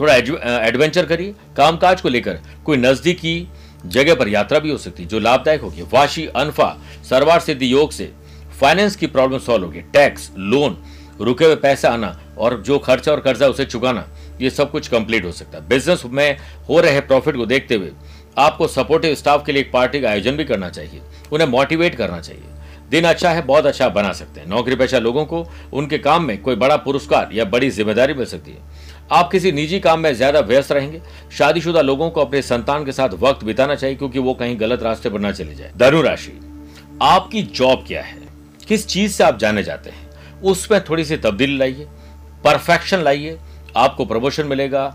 थोड़ा 0.00 0.14
एडवेंचर 0.58 1.06
करिए। 1.06 1.34
कामकाज 1.56 2.00
को 2.00 2.08
लेकर 2.08 2.38
कोई 2.64 2.76
नजदीकी 2.76 3.48
जगह 3.86 4.14
पर 4.14 4.28
यात्रा 4.28 4.58
भी 4.58 4.70
हो 4.70 4.78
सकती 4.78 5.02
है, 5.02 5.08
जो 5.08 5.18
लाभदायक 5.18 5.60
होगी। 5.60 5.82
वाशी, 5.82 6.26
अनफा, 6.26 6.76
सरवार 7.10 7.40
सिद्धि 7.40 7.72
योग 7.72 7.90
से 7.92 8.12
फाइनेंस 8.60 8.96
की 8.96 9.06
प्रॉब्लम 9.06 9.38
सॉल्व 9.38 9.64
होगी। 9.64 9.80
टैक्स 9.80 10.30
लोन 10.38 10.82
रुके 11.20 11.44
हुए 11.44 11.54
पैसा 11.56 11.90
आना 11.90 12.16
और 12.38 12.60
जो 12.62 12.78
खर्चा 12.78 13.12
और 13.12 13.20
कर्जा 13.20 13.46
उसे 13.46 13.64
चुकाना, 13.64 14.06
ये 14.40 14.50
सब 14.50 14.70
कुछ 14.70 14.88
कंप्लीट 14.88 15.24
हो 15.24 15.32
सकता। 15.32 15.58
है 15.58 15.68
बिज़नेस 15.68 16.02
में 16.06 16.36
हो 16.68 16.80
रहे 16.80 17.00
प्रॉफिट 17.00 17.36
को 17.36 17.46
देखते 17.46 17.74
हुए 17.74 17.92
आपको 18.38 18.66
सपोर्टिव 18.68 19.14
स्टाफ 19.14 19.44
के 19.46 19.52
लिए 19.52 19.62
एक 19.62 19.72
पार्टी 19.72 20.00
का 20.00 20.10
आयोजन 20.10 20.36
भी 20.36 20.44
करना 20.44 20.68
चाहिए। 20.70 21.00
उन्हें 21.32 21.48
मोटिवेट 21.48 21.94
करना 21.94 22.20
चाहिए। 22.20 22.42
दिन 22.90 23.04
अच्छा 23.04 23.30
है, 23.30 23.42
बहुत 23.42 23.66
अच्छा 23.66 23.88
बना 23.88 24.12
सकते 24.12 24.40
हैं। 24.40 24.46
नौकरी 24.48 24.76
पेशा 24.76 24.98
लोगों 24.98 25.24
को 25.24 25.44
उनके 25.72 25.98
काम 25.98 26.24
में 26.24 26.40
कोई 26.42 26.56
बड़ा 26.56 26.76
पुरस्कार 26.76 27.30
या 27.32 27.44
बड़ी 27.44 27.70
ज़िम्मेदारी 27.70 28.14
मिल 28.14 28.26
सकती 28.26 28.50
है। 28.50 28.58
आप 29.12 29.30
किसी 29.30 29.52
निजी 29.52 29.80
काम 29.80 30.00
में 30.00 30.12
ज़्यादा 30.14 30.40
व्यस्त 30.40 30.72
रहेंगे। 30.72 31.00
शादीशुदा 31.38 31.80
लोगों 31.80 32.10
को 32.10 32.20
अपने 32.20 32.42
संतान 32.42 32.84
के 32.84 32.92
साथ 32.92 33.14
वक्त 33.20 33.44
बिताना 33.44 33.74
चाहिए 33.74 33.96
क्योंकि 33.96 34.18
वो 34.18 34.34
कहीं 34.34 34.58
गलत 34.60 34.82
रास्ते 34.82 35.10
पर 35.10 35.18
ना 35.18 35.32
चले 35.32 35.54
जाए। 35.54 35.72
धनुराशि 35.76 36.38
आपकी 37.02 37.42
जॉब 37.42 37.84
क्या 37.86 38.02
है? 38.02 38.18
किस 38.68 38.86
चीज़ 38.86 39.12
से 39.12 39.24
आप 39.24 39.38
जाने 39.38 39.62
जाते 39.62 39.90
हैं? 39.90 40.07
उसमें 40.44 40.80
थोड़ी 40.84 41.04
सी 41.04 41.16
तब्दीली 41.16 41.56
लाइए, 41.58 41.86
परफेक्शन 42.44 43.02
लाइए, 43.02 43.38
आपको 43.76 44.04
प्रमोशन 44.04 44.46
मिलेगा, 44.46 44.86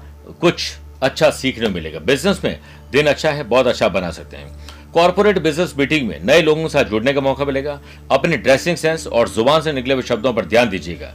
कुछ 0.41 0.71
अच्छा 1.03 1.29
सीखने 1.31 1.69
मिलेगा। 1.69 2.00
बिज़नेस 2.00 2.41
में 2.43 2.59
दिन 2.91 3.07
अच्छा 3.07 3.29
है, 3.29 3.43
बहुत 3.43 3.67
अच्छा 3.67 3.88
बना 3.89 4.12
सकते 4.12 4.38
हैं। 4.38 4.91
कॉर्पोरेट 4.93 5.39
बिज़नेस 5.39 5.73
मीटिंग 5.77 6.07
में 6.07 6.19
नए 6.23 6.41
लोगों 6.41 6.63
के 6.63 6.69
साथ 6.69 6.83
जुड़ने 6.83 7.13
का 7.13 7.21
मौका 7.21 7.45
मिलेगा। 7.45 7.79
अपनी 8.12 8.38
ड्रेसिंग 8.38 8.77
सेंस 8.77 9.07
और 9.07 9.29
ज़ुबान 9.29 9.62
से 9.62 9.73
निकले 9.73 9.93
हुए 9.93 10.03
शब्दों 10.03 10.33
पर 10.33 10.45
ध्यान 10.45 10.69
दीजिएगा। 10.69 11.13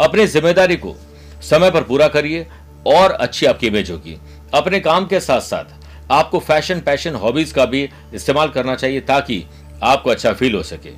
अपनी 0.00 0.26
ज़िम्मेदारी 0.26 0.76
को 0.76 0.94
समय 1.42 1.70
पर 1.70 1.82
पूरा 1.82 2.08
करिए 2.08 2.46
और 2.86 3.10
अच्छी 3.10 3.46
आपकी 3.46 3.66
इमेज 3.66 3.90
होगी। 3.90 4.16
अपने 4.54 4.80
काम 4.80 5.06
के 5.06 5.20
साथ 5.20 5.40
साथ 5.40 6.10
आपको 6.12 6.38
फ़ैशन 6.40 6.80
पैशन 6.80 7.14
हॉबीज 7.14 7.52
का 7.52 7.64
भी 7.64 7.88
इस्तेमाल 8.14 8.48
करना 8.48 8.74
चाहिए 8.74 9.00
ताकि 9.02 9.44
आपको 9.82 10.10
अच्छा 10.10 10.32
फील 10.32 10.54
हो 10.54 10.62
सके। 10.62 10.90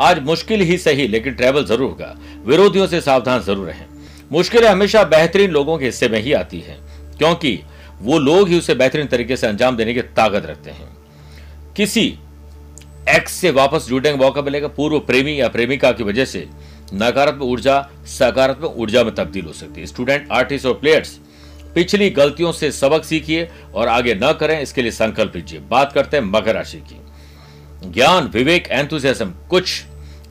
आज 0.00 0.18
मुश्किल 0.18 0.60
ही 0.60 0.76
सही, 0.78 1.06
लेकिन 1.08 1.34
ट्रैवल 1.34 1.64
ज़रूर 1.64 1.88
होगा। 1.88 2.16
विरोधियों 2.46 2.86
से 2.86 3.00
सावधान 3.00 3.40
ज़रूर 3.42 3.66
रहें। 3.66 3.86
मुश्किलें 4.32 4.68
हमेशा 4.68 5.02
बेहतरीन 5.04 5.50
लोगों 5.50 5.76
के 5.78 5.84
हिस्से 5.84 6.08
में 6.08 6.20
ही 6.20 6.32
आती 6.32 6.60
है, 6.60 6.78
क्योंकि 7.18 7.58
वो 8.00 8.18
लोग 8.18 8.48
ही 8.48 8.58
उसे 8.58 8.74
बेहतरीन 8.74 9.06
तरीके 9.06 9.36
से 9.36 9.46
अंजाम 9.46 9.76
देने 9.76 9.94
की 9.94 10.00
ताकत 10.00 10.46
रखते 10.46 10.70
हैं। 10.70 10.88
किसी 11.76 12.06
एक्स 13.08 13.32
से 13.32 13.50
वापस 13.50 13.86
जुड़ने 13.88 14.10
का 14.10 14.16
मौका 14.16 14.42
मिलेगा, 14.42 14.68
पूर्व 14.68 14.98
प्रेमी 15.00 15.40
या 15.40 15.48
प्रेमिका 15.48 15.90
की 15.92 16.04
वजह 16.04 16.24
से। 16.24 16.46
नकारात्मक 16.94 17.42
ऊर्जा, 17.42 17.80
सकारात्मक 18.08 18.76
ऊर्जा 18.76 19.02
में 19.04 19.14
तब्दील 19.14 19.44
हो 19.44 19.52
सकती 19.52 19.80
है। 19.80 19.86
स्टूडेंट 19.86 20.28
आर्टिस्ट 20.32 20.66
और 20.66 20.74
प्लेयर्स 20.74 21.18
पिछली 21.74 22.08
गलतियों 22.10 22.52
से 22.52 22.70
सबक 22.72 23.04
सीखिए 23.04 23.48
और 23.74 23.88
आगे 23.88 24.14
न 24.14 24.32
करें, 24.32 24.60
इसके 24.60 24.82
लिए 24.82 24.90
संकल्प 24.92 25.36
लीजिए। 25.36 25.60
बात 25.60 25.92
करते 25.92 26.16
हैं 26.16 26.24
मकर 26.24 26.54
राशि 26.54 26.78
की। 26.78 26.96
ज्ञान, 27.84 28.26
विवेक 28.26 28.68
एंथुजियाज्म 28.68 29.32
कुछ 29.50 29.82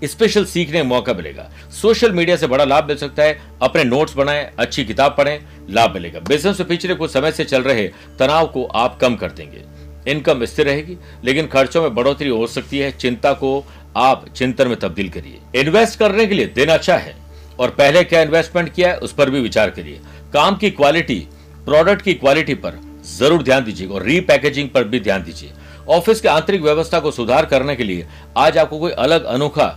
स्पेशल 0.04 0.46
सीखने 0.46 0.78
का 0.78 0.84
मौका 0.84 1.14
मिलेगा। 1.14 1.50
सोशल 1.72 2.12
मीडिया 2.12 2.36
से 2.38 2.48
बड़ा 2.48 2.64
लाभ 2.64 2.88
मिल 2.88 2.98
सकता 2.98 3.24
है। 3.24 3.40
अपने 3.62 3.84
नोट्स 3.84 4.16
बनाएँ, 4.16 4.50
अच्छी 4.60 4.84
किताब 4.86 5.16
पढ़ें, 5.18 5.40
लाभ 5.70 5.94
मिलेगा। 5.94 6.20
बिज़नेस 6.20 6.60
में 6.60 6.68
पिछले 6.70 6.96
कुछ 6.96 7.12
समय 7.12 7.32
से 7.32 7.46
चल 7.46 7.64
रहे 7.64 7.88
तनाव 8.20 8.48
को 8.48 8.64
आप 8.66 8.98
कम 9.00 9.16
कर 9.16 9.32
देंगे। 9.32 9.64
इनकम 10.08 10.46
स्थिर 10.46 10.66
रहेगी, 10.66 10.98
लेकिन 11.24 11.48
खर्चों 11.48 11.82
में 11.82 11.96
बढ़ोतरी 11.96 12.30
हो 12.30 12.48
सकती 12.48 12.80
है। 12.80 12.92
चिंता 12.92 13.34
को 13.34 13.66
आप 13.98 14.26
चिंतन 14.30 14.68
में 14.68 14.78
तब्दील 14.80 15.10
करिए। 15.10 15.62
इन्वेस्ट 15.62 16.00
करने 16.00 16.26
के 16.26 16.36
लिए 16.36 16.46
दिन 16.46 16.70
अच्छा 16.70 16.96
है, 16.96 17.16
और 17.60 17.70
पहले 17.70 18.04
क्या 18.04 18.22
इन्वेस्टमेंट 18.22 18.74
किया 18.74 18.90
है, 18.90 18.98
उस 18.98 19.14
पर 19.14 19.30
भी 19.30 19.42
विचार 19.42 19.70
करिए। 19.70 20.00
काम 20.34 20.56
की 20.56 20.70
क्वालिटी, 20.72 21.20
प्रोडक्ट 21.66 22.02
की 22.02 22.14
क्वालिटी 22.14 22.54
पर 22.56 22.80
ज़रूर 23.08 23.44
ध्यान 23.44 23.64
दीजिए, 23.64 23.88
और 23.88 24.04
रीपैकेजिंग 24.04 24.70
पर 24.70 24.84
भी 24.84 25.00
ध्यान 25.00 25.24
दीजिए। 25.24 25.52
ऑफ़िस 25.90 26.22
के 26.22 26.28
आंतरिक 26.28 26.62
व्यवस्था 26.62 27.00
को 27.00 27.12
सुधार 27.12 27.46
करने 27.46 27.76
के 27.76 27.84
लिए 27.84 28.06
आज 28.38 28.58
आपको 28.58 28.80
कोई 28.80 28.92
अलग 28.92 29.24
अनोखा 29.26 29.68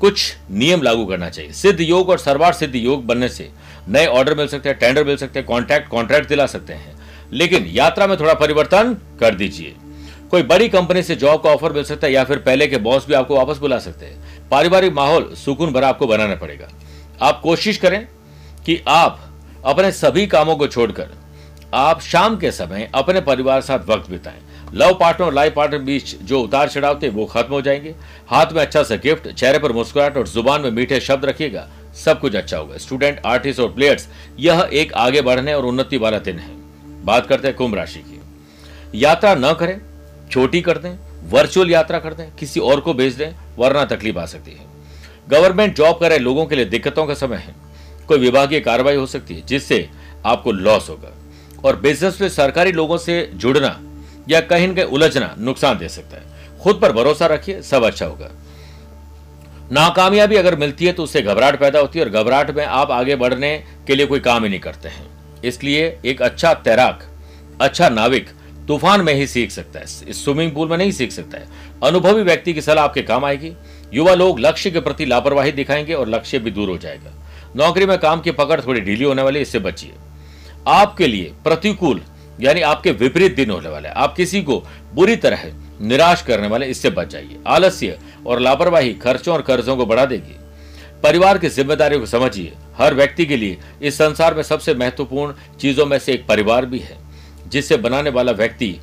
कुछ 0.00 0.36
नियम 0.50 0.82
लागू 0.82 1.06
करना 1.06 1.28
चाहिए। 1.30 1.52
सिद्ध 1.52 1.80
योग 1.80 2.08
और 2.08 2.18
सर्वार 2.18 2.52
सिद्ध 2.52 2.74
योग 2.76 3.04
बनने 3.06 3.28
से 3.28 3.50
नए 3.88 4.06
ऑर्डर 4.06 4.34
मिल 4.34 4.46
सकते 4.46 4.68
हैं 4.68 4.78
टेंडर 4.78 5.04
मिल 5.04 5.16
सकते 5.16 5.38
हैं 5.38 5.46
कॉन्ट्रैक्ट 5.48 5.88
कॉन्ट्रैक्ट 5.88 6.28
दिला 6.28 6.46
सकते 6.46 6.72
हैं। 6.72 6.96
लेकिन 7.32 7.66
यात्रा 7.66 8.06
में 8.06 8.18
थोड़ा 8.20 8.34
परिवर्तन 8.34 8.96
कर 9.20 9.34
दीजिए। 9.34 9.74
कोई 10.30 10.42
बड़ी 10.42 10.68
कंपनी 10.68 11.02
से 11.02 11.14
जॉब 11.16 11.42
का 11.42 11.50
ऑफ़र 11.50 11.72
मिल 11.72 11.84
सकता 11.84 12.06
है 12.06 12.12
या 12.12 12.24
फिर 12.24 12.38
पहले 12.38 12.66
के 12.66 12.76
बॉस 12.76 13.06
भी 13.06 13.14
आपको 13.14 13.36
वापस 13.36 13.58
बुला 13.58 13.78
सकते 13.78 14.06
हैं। 14.06 14.48
पारिवारिक 14.48 14.92
माहौल 14.92 15.34
सुकून 15.34 15.72
भरा 15.72 15.88
आपको 15.88 16.06
बनाना 16.06 16.34
पड़ेगा। 16.34 16.68
आप 17.22 17.40
कोशिश 17.40 17.76
करें 17.76 18.06
कि 18.66 18.82
आप 18.88 19.24
अपने 19.64 19.92
सभी 19.92 20.26
कामों 20.26 20.56
को 20.56 20.66
छोड़कर 20.66 21.08
आप 21.74 22.00
शाम 22.00 22.36
के 22.36 22.50
समय 22.50 22.90
अपने 22.94 23.20
परिवार 23.20 23.60
साथ 23.60 23.88
वक्त 23.88 24.10
बिताएँ। 24.10 24.38
लव 24.74 24.94
पार्टनर 24.94 25.26
और 25.26 25.34
लाइफ 25.34 25.54
पार्टनर 25.54 25.78
बीच 25.78 26.16
जो 26.16 26.40
उतार 26.40 26.68
चढ़ाव 26.68 27.00
थे, 27.02 27.08
वो 27.08 27.26
खत्म 27.26 27.52
हो 27.52 27.62
जाएँगे। 27.62 27.94
हाथ 28.28 28.46
में 28.52 28.62
अच्छा 28.62 28.82
सा 28.82 28.96
गिफ्ट, 28.96 29.28
चेहरे 29.28 29.58
पर 29.58 29.72
मुस्कुराहट 29.72 30.16
और 30.16 30.28
ज़ुबान 30.28 30.60
में 30.60 30.70
मीठे 30.70 31.00
शब्द 31.00 31.24
रखिएगा, 31.24 31.68
सब 32.04 32.20
कुछ 32.20 32.34
अच्छा 32.34 32.58
होगा। 32.58 32.76
स्टूडेंट, 32.76 33.20
आर्टिस्ट 33.26 33.60
और 33.60 33.72
प्लेयर्स, 33.72 34.08
यह 34.38 34.68
एक 34.72 34.92
आगे 34.92 35.22
बढ़ने 35.22 35.54
और 35.54 35.66
उन्नति 35.66 35.96
वाला 35.96 36.18
दिन 36.18 36.38
है। 36.38 36.50
बात 37.04 37.26
करते 37.26 37.48
हैं 37.48 37.56
कुंभ 37.56 37.74
राशि 37.74 37.98
की। 37.98 38.20
यात्रा 38.94 39.34
न 39.34 39.52
करें, 39.54 39.80
छोटी 40.30 40.60
कर 40.60 40.78
दें 40.78 40.98
वर्चुअल 41.30 41.70
यात्रा 41.70 41.98
कर 41.98 42.14
दें, 42.14 42.30
किसी 42.38 42.60
और 42.60 42.80
को 42.80 42.94
भेज 42.94 43.14
दें, 43.14 43.32
वरना 43.58 43.84
तकलीफ़ 43.84 44.18
आ 44.18 44.26
सकती 44.26 44.50
है। 44.50 44.66
गवर्नमेंट 45.28 45.76
जॉब 45.76 45.98
कर 45.98 46.08
रहे 46.08 46.18
लोगों 46.18 46.46
के 46.46 46.56
लिए 46.56 46.64
दिक्कतों 46.64 47.06
का 47.06 47.14
समय 47.14 47.36
है। 47.36 47.54
कोई 48.08 48.18
विभागीय 48.18 48.60
कार्रवाई 48.60 48.96
हो 48.96 49.06
सकती 49.06 49.34
है, 49.34 49.46
जिससे 49.46 49.88
आपको 50.26 50.52
लॉस 50.52 50.88
होगा। 50.88 51.14
और 51.64 51.76
बिज़नेस 51.76 52.20
में 52.20 52.28
सरकारी 52.28 52.72
लोगों 52.72 52.98
से 52.98 53.30
जुड़ना 53.34 53.80
या 54.30 54.40
कहीं 54.40 54.68
न 54.68 54.74
कहीं 54.74 54.84
उलझना 54.84 55.34
नुकसान 55.38 55.78
दे 55.78 55.88
सकता 55.88 56.16
है। 56.16 56.58
खुद 56.60 56.78
पर 56.82 56.92
भरोसा 56.92 57.26
रखिए, 57.26 57.60
सब 57.62 57.84
अच्छा 57.84 58.06
होगा। 58.06 58.30
नाकामयाबी 59.72 60.36
अगर 60.36 60.56
मिलती 60.56 60.86
है 60.86 60.92
तो 60.92 61.02
उससे 61.02 61.22
घबराहट 61.22 61.58
पैदा 61.60 61.80
होती 61.80 61.98
है 61.98 62.04
और 62.04 62.10
घबराहट 62.12 62.50
में 62.50 62.64
आप 62.64 62.90
आगे 62.90 63.16
बढ़ने 63.16 63.56
के 63.86 63.94
लिए 63.94 64.06
कोई 64.06 64.20
काम 64.20 64.44
ही 64.44 64.50
नहीं 64.50 64.60
करते 64.60 64.88
हैं। 64.88 65.06
इसलिए 65.44 65.98
एक 66.04 66.22
अच्छा 66.22 66.52
तैराक 66.54 67.04
अच्छा 67.60 67.88
नाविक 67.88 68.28
तूफ़ान 68.68 69.00
में 69.00 69.12
ही 69.14 69.26
सीख 69.26 69.50
सकता 69.50 69.78
है। 69.78 69.84
इस 69.84 70.24
स्विमिंग 70.24 70.52
पूल 70.52 70.68
में 70.68 70.76
नहीं 70.76 70.92
सीख 70.92 71.12
सकता 71.12 71.38
है। 71.38 71.48
अनुभवी 71.82 72.22
व्यक्ति 72.22 72.52
की 72.52 72.60
सलाह 72.60 72.84
आपके 72.84 73.02
काम 73.02 73.24
आएगी। 73.24 73.52
युवा 73.94 74.14
लोग 74.14 74.40
लक्ष्य 74.40 74.70
के 74.70 74.80
प्रति 74.80 75.04
लापरवाही 75.04 75.52
दिखाएँगे 75.52 75.94
और 75.94 76.08
लक्ष्य 76.08 76.38
भी 76.38 76.50
दूर 76.50 76.68
हो 76.68 76.76
जाएगा। 76.78 77.12
नौकरी 77.56 77.86
में 77.86 77.98
काम 77.98 78.20
की 78.20 78.30
पकड़ 78.30 78.60
थोड़ी 78.60 78.80
ढीली 78.80 79.04
होने 79.04 79.22
वाली 79.22 79.40
इससे 79.40 79.58
बचिए। 79.58 79.92
आपके 80.68 81.06
लिए 81.06 81.32
प्रतिकूल 81.44 82.02
यानी 82.40 82.60
आपके 82.60 82.90
विपरीत 82.90 83.34
दिन 83.36 83.50
होने 83.50 83.68
वाले 83.68 83.88
आप 83.88 84.14
किसी 84.16 84.42
को 84.42 84.62
बुरी 84.94 85.16
तरह 85.16 85.44
निराश 85.80 86.22
करने 86.22 86.48
वाले 86.48 86.66
इससे 86.66 86.90
बच 86.90 87.08
जाइए। 87.08 87.36
आलस्य 87.46 87.98
और 88.26 88.40
लापरवाही 88.40 88.92
खर्चों 88.94 89.34
और 89.34 89.42
कर्जों 89.42 89.76
को 89.76 89.86
बढ़ा 89.86 90.04
देगी। 90.04 90.36
परिवार 91.02 91.38
की 91.38 91.48
जिम्मेदारियों 91.48 92.00
को 92.00 92.06
समझिए। 92.06 92.52
हर 92.76 92.94
व्यक्ति 92.94 93.26
के 93.26 93.36
लिए 93.36 93.58
इस 93.82 93.94
संसार 93.94 94.34
में 94.34 94.42
सबसे 94.42 94.74
महत्वपूर्ण 94.74 95.56
चीज़ों 95.60 95.86
में 95.86 95.98
से 95.98 96.12
एक 96.12 96.26
परिवार 96.26 96.66
भी 96.66 96.78
है, 96.78 96.96
जिसे 97.48 97.76
बनाने 97.76 98.10
वाला 98.10 98.32
व्यक्ति 98.32 98.74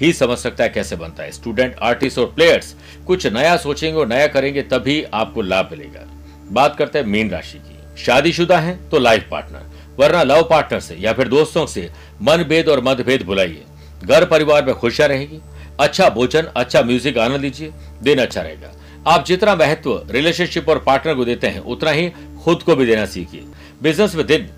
ही 0.00 0.12
समझ 0.12 0.38
सकता 0.38 0.64
है 0.64 0.70
कैसे 0.70 0.96
बनता 0.96 1.22
है। 1.22 1.32
स्टूडेंट, 1.32 1.76
आर्टिस्ट 1.82 2.18
और 2.18 2.26
प्लेयर्स 2.26 2.74
कुछ 3.06 3.26
नया 3.26 3.56
सोचेंगे 3.56 3.98
और 3.98 4.06
नया 4.06 4.26
करेंगे, 4.26 4.62
तभी 4.62 5.02
आपको 5.04 5.42
लाभ 5.42 5.68
मिलेगा। 5.70 6.06
बात 6.52 6.76
करते 6.76 6.98
हैं 6.98 7.06
मीन 7.06 7.30
राशि 7.30 7.58
की। 7.58 8.02
शादीशुदा 8.02 8.58
है 8.58 8.78
तो 8.88 8.98
लाइफ 8.98 9.28
पार्टनर। 9.30 9.79
वरना 9.98 10.22
लव 10.22 10.42
पार्टनर 10.42 10.80
से 10.80 10.96
या 10.96 11.12
फिर 11.12 11.28
दोस्तों 11.28 11.66
से 11.66 11.90
मनभेद 12.22 12.68
और 12.68 12.82
मतभेद 12.84 13.22
भुलाइए। 13.22 13.64
घर 14.02 14.24
परिवार 14.24 14.64
में 14.64 14.74
खुशियाँ 14.74 15.08
रहेगी। 15.08 15.40
अच्छा 15.80 16.08
भोजन 16.08 16.48
अच्छा 16.56 16.82
म्यूज़िक 16.82 17.18
आनंद 17.18 17.40
लीजिए। 17.40 17.72
दिन 18.02 18.18
अच्छा 18.18 18.40
रहेगा। 18.40 18.72
आप 19.06 19.24
जितना 19.26 19.54
महत्व 19.54 20.02
रिलेशनशिप 20.10 20.68
और 20.68 20.78
पार्टनर 20.78 21.14
को 21.14 21.24
देते 21.24 21.46
हैं, 21.46 21.60
उतना 21.60 21.90
ही 21.90 22.08
खुद 22.44 22.62
को 22.62 22.76
भी 22.76 22.86
देना 22.86 23.04
सीखिए। 23.06 23.44
बिज़नेस 23.82 24.14
में 24.14 24.26
दिन 24.26 24.48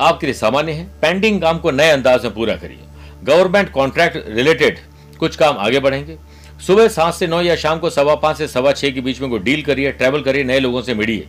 आपके 0.00 0.26
लिए 0.26 0.34
सामान्य 0.34 0.72
है। 0.72 0.84
पेंडिंग 1.00 1.40
काम 1.42 1.58
को 1.58 1.70
नए 1.70 1.90
अंदाज 1.90 2.24
में 2.24 2.34
पूरा 2.34 2.56
करिए। 2.56 2.78
गवर्नमेंट 3.24 3.70
कॉन्ट्रैक्ट 3.70 4.28
रिलेटेड 4.28 4.78
कुछ 5.18 5.36
काम 5.36 5.58
आगे 5.58 5.80
बढ़ेंगे। 5.80 6.16
सुबह 6.66 6.88
सात 6.88 7.14
से 7.14 7.26
नौ 7.26 7.40
या 7.40 7.56
शाम 7.56 7.78
को 7.78 7.90
सवा 7.90 8.14
पाँच 8.14 8.36
से 8.36 8.48
सवा 8.48 8.72
छह 8.72 8.90
के 8.90 9.00
बीच 9.00 9.20
में 9.20 9.28
कोई 9.30 9.38
डील 9.38 9.62
करिए 9.62 9.92
ट्रैवल 9.92 10.22
करिए, 10.22 10.44
नए 10.44 10.60
लोगों 10.60 10.82
से 10.82 10.94
मिलिए। 10.94 11.28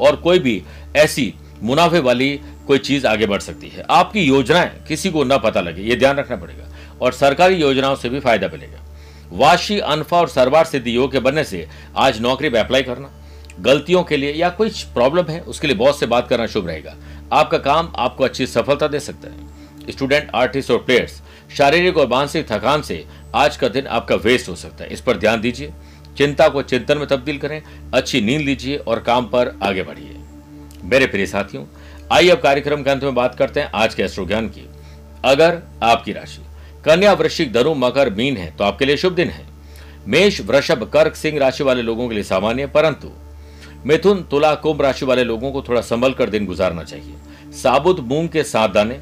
और 0.00 0.16
कोई 0.16 0.38
भी 0.38 0.62
ऐसी 0.96 1.32
मुनाफे 1.62 1.98
वाली 1.98 2.40
कोई 2.68 2.78
चीज़ 2.78 3.06
आगे 3.06 3.26
बढ़ 3.26 3.40
सकती 3.40 3.68
है। 3.68 3.84
आपकी 3.90 4.20
योजनाएँ 4.20 4.70
किसी 4.88 5.10
को 5.10 5.24
न 5.24 5.38
पता 5.38 5.60
लगे, 5.60 5.82
ये 5.82 5.96
ध्यान 5.96 6.16
रखना 6.16 6.36
पड़ेगा। 6.36 6.64
और 7.00 7.12
सरकारी 7.12 7.54
योजनाओं 7.54 7.94
से 7.96 8.08
भी 8.08 8.20
फ़ायदा 8.20 8.48
मिलेगा। 8.48 8.84
वाशी, 9.32 9.78
अनफा 9.78 10.16
और 10.16 10.28
सरवार 10.28 10.64
सिद्धि 10.64 10.96
योग 10.96 11.12
के 11.12 11.18
बनने 11.18 11.44
से 11.44 11.68
आज 11.96 12.20
नौकरी 12.20 12.50
में 12.50 12.60
अप्लाई 12.60 12.82
करना, 12.82 13.10
गलतियों 13.60 14.02
के 14.02 14.16
लिए 14.16 14.32
या 14.32 14.48
कुछ 14.48 14.82
प्रॉब्लम 14.82 15.24
है, 15.30 15.40
उसके 15.40 15.66
लिए 15.66 15.76
बॉस 15.76 16.00
से 16.00 16.06
बात 16.06 16.28
करना 16.28 16.46
शुभ 16.46 16.66
रहेगा। 16.66 16.96
आपका 17.32 17.58
काम 17.58 17.92
आपको 17.96 18.24
अच्छी 18.24 18.46
सफलता 18.46 18.88
दे 18.88 19.00
सकता 19.00 19.28
है। 19.28 19.48
स्टूडेंट, 19.90 20.30
आर्टिस्ट 20.34 20.70
और 20.70 20.78
प्लेयर्स, 20.78 21.22
शारीरिक 21.56 21.96
और 21.96 22.08
मानसिक 22.08 22.46
थकान 22.52 22.82
से 22.82 23.04
आज 23.34 23.56
का 23.56 23.68
दिन 23.68 23.86
आपका 23.86 24.14
वेस्ट 24.14 24.48
हो 24.48 24.54
सकता 24.54 24.84
है। 24.84 24.90
इस 24.90 25.00
पर 25.00 25.16
ध्यान 25.16 25.40
दीजिए। 25.40 25.72
चिंता 26.16 26.48
को 26.48 26.62
चिंतन 26.62 26.98
में 26.98 27.06
तब्दील 27.06 27.38
करें, 27.38 27.62
अच्छी 27.94 28.20
नींद 28.20 28.40
लीजिए 28.40 28.76
और 28.76 29.00
काम 29.00 29.24
पर 29.24 29.58
आगे 29.62 29.82
बढ़िए। 29.82 30.16
मेरे 30.82 31.06
प्रिय 31.06 31.26
साथियों 31.26 31.64
आइए 32.12 32.28
अब 32.30 32.40
कार्यक्रम 32.40 32.82
के 32.82 32.90
अंत 32.90 33.02
में 33.04 33.14
बात 33.14 33.34
करते 33.34 33.60
हैं 33.60 33.70
आज 33.74 33.94
के 33.94 34.02
एस्ट्रो 34.02 34.24
ज्ञान 34.26 34.48
की। 34.48 34.64
अगर 35.24 35.58
आपकी 35.82 36.12
राशि 36.12 36.42
कन्या 36.84 37.12
वृश्चिक 37.12 37.52
धनु 37.52 37.74
मकर 37.74 38.10
मीन 38.10 38.36
है 38.36 38.50
तो 38.56 38.64
आपके 38.64 38.84
लिए 38.84 38.96
शुभ 38.96 39.12
दिन 39.12 39.28
है। 39.28 39.46
मेष, 40.06 40.40
वृषभ, 40.40 40.88
कर्क, 40.88 41.14
सिंह 41.14 41.38
राशि 41.38 41.64
वाले 41.64 41.82
लोगों 41.82 42.08
के 42.08 42.14
लिए 42.14 42.24
सामान्य, 42.24 42.66
परंतु 42.66 43.10
मिथुन, 43.86 44.22
तुला, 44.22 44.54
कुंभ 44.54 44.82
राशि 44.82 45.06
वाले 45.06 45.24
लोगों 45.24 45.52
को 45.52 45.62
थोड़ा 45.62 45.80
संभल 45.80 46.12
कर 46.12 46.30
दिन 46.30 46.46
गुजारना 46.46 46.84
चाहिए। 46.84 47.52
साबुत, 47.52 48.00
मूंग 48.00 48.28
के 48.28 48.42
साथ 48.42 48.68
दाने, 48.68 48.98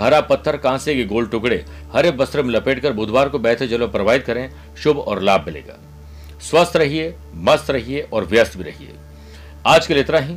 हरा 0.00 0.20
पत्थर, 0.20 0.56
कांसे 0.56 0.94
के 0.94 1.04
गोल 1.04 1.26
टुकड़े, 1.26 1.64
हरे 1.92 2.10
वस्त्र 2.10 2.42
में 2.42 2.54
लपेटकर 2.54 2.92
बुधवार 2.92 3.28
को 3.28 3.38
बहते 3.38 3.66
जल 3.68 3.86
प्रवाहित 3.86 4.24
करें, 4.24 4.50
शुभ 4.76 4.98
और 4.98 5.22
लाभ 5.22 5.46
मिलेगा। 5.46 5.78
स्वस्थ 6.40 6.76
रहिए, 6.76 7.14
मस्त 7.34 7.70
रहिए 7.70 8.08
और 8.12 8.24
व्यस्त 8.24 8.56
भी 8.56 8.64
रहिए। 8.64 8.94
आज 9.66 9.86
के 9.86 9.94
लिए 9.94 10.02
इतना 10.02 10.18
ही। 10.18 10.36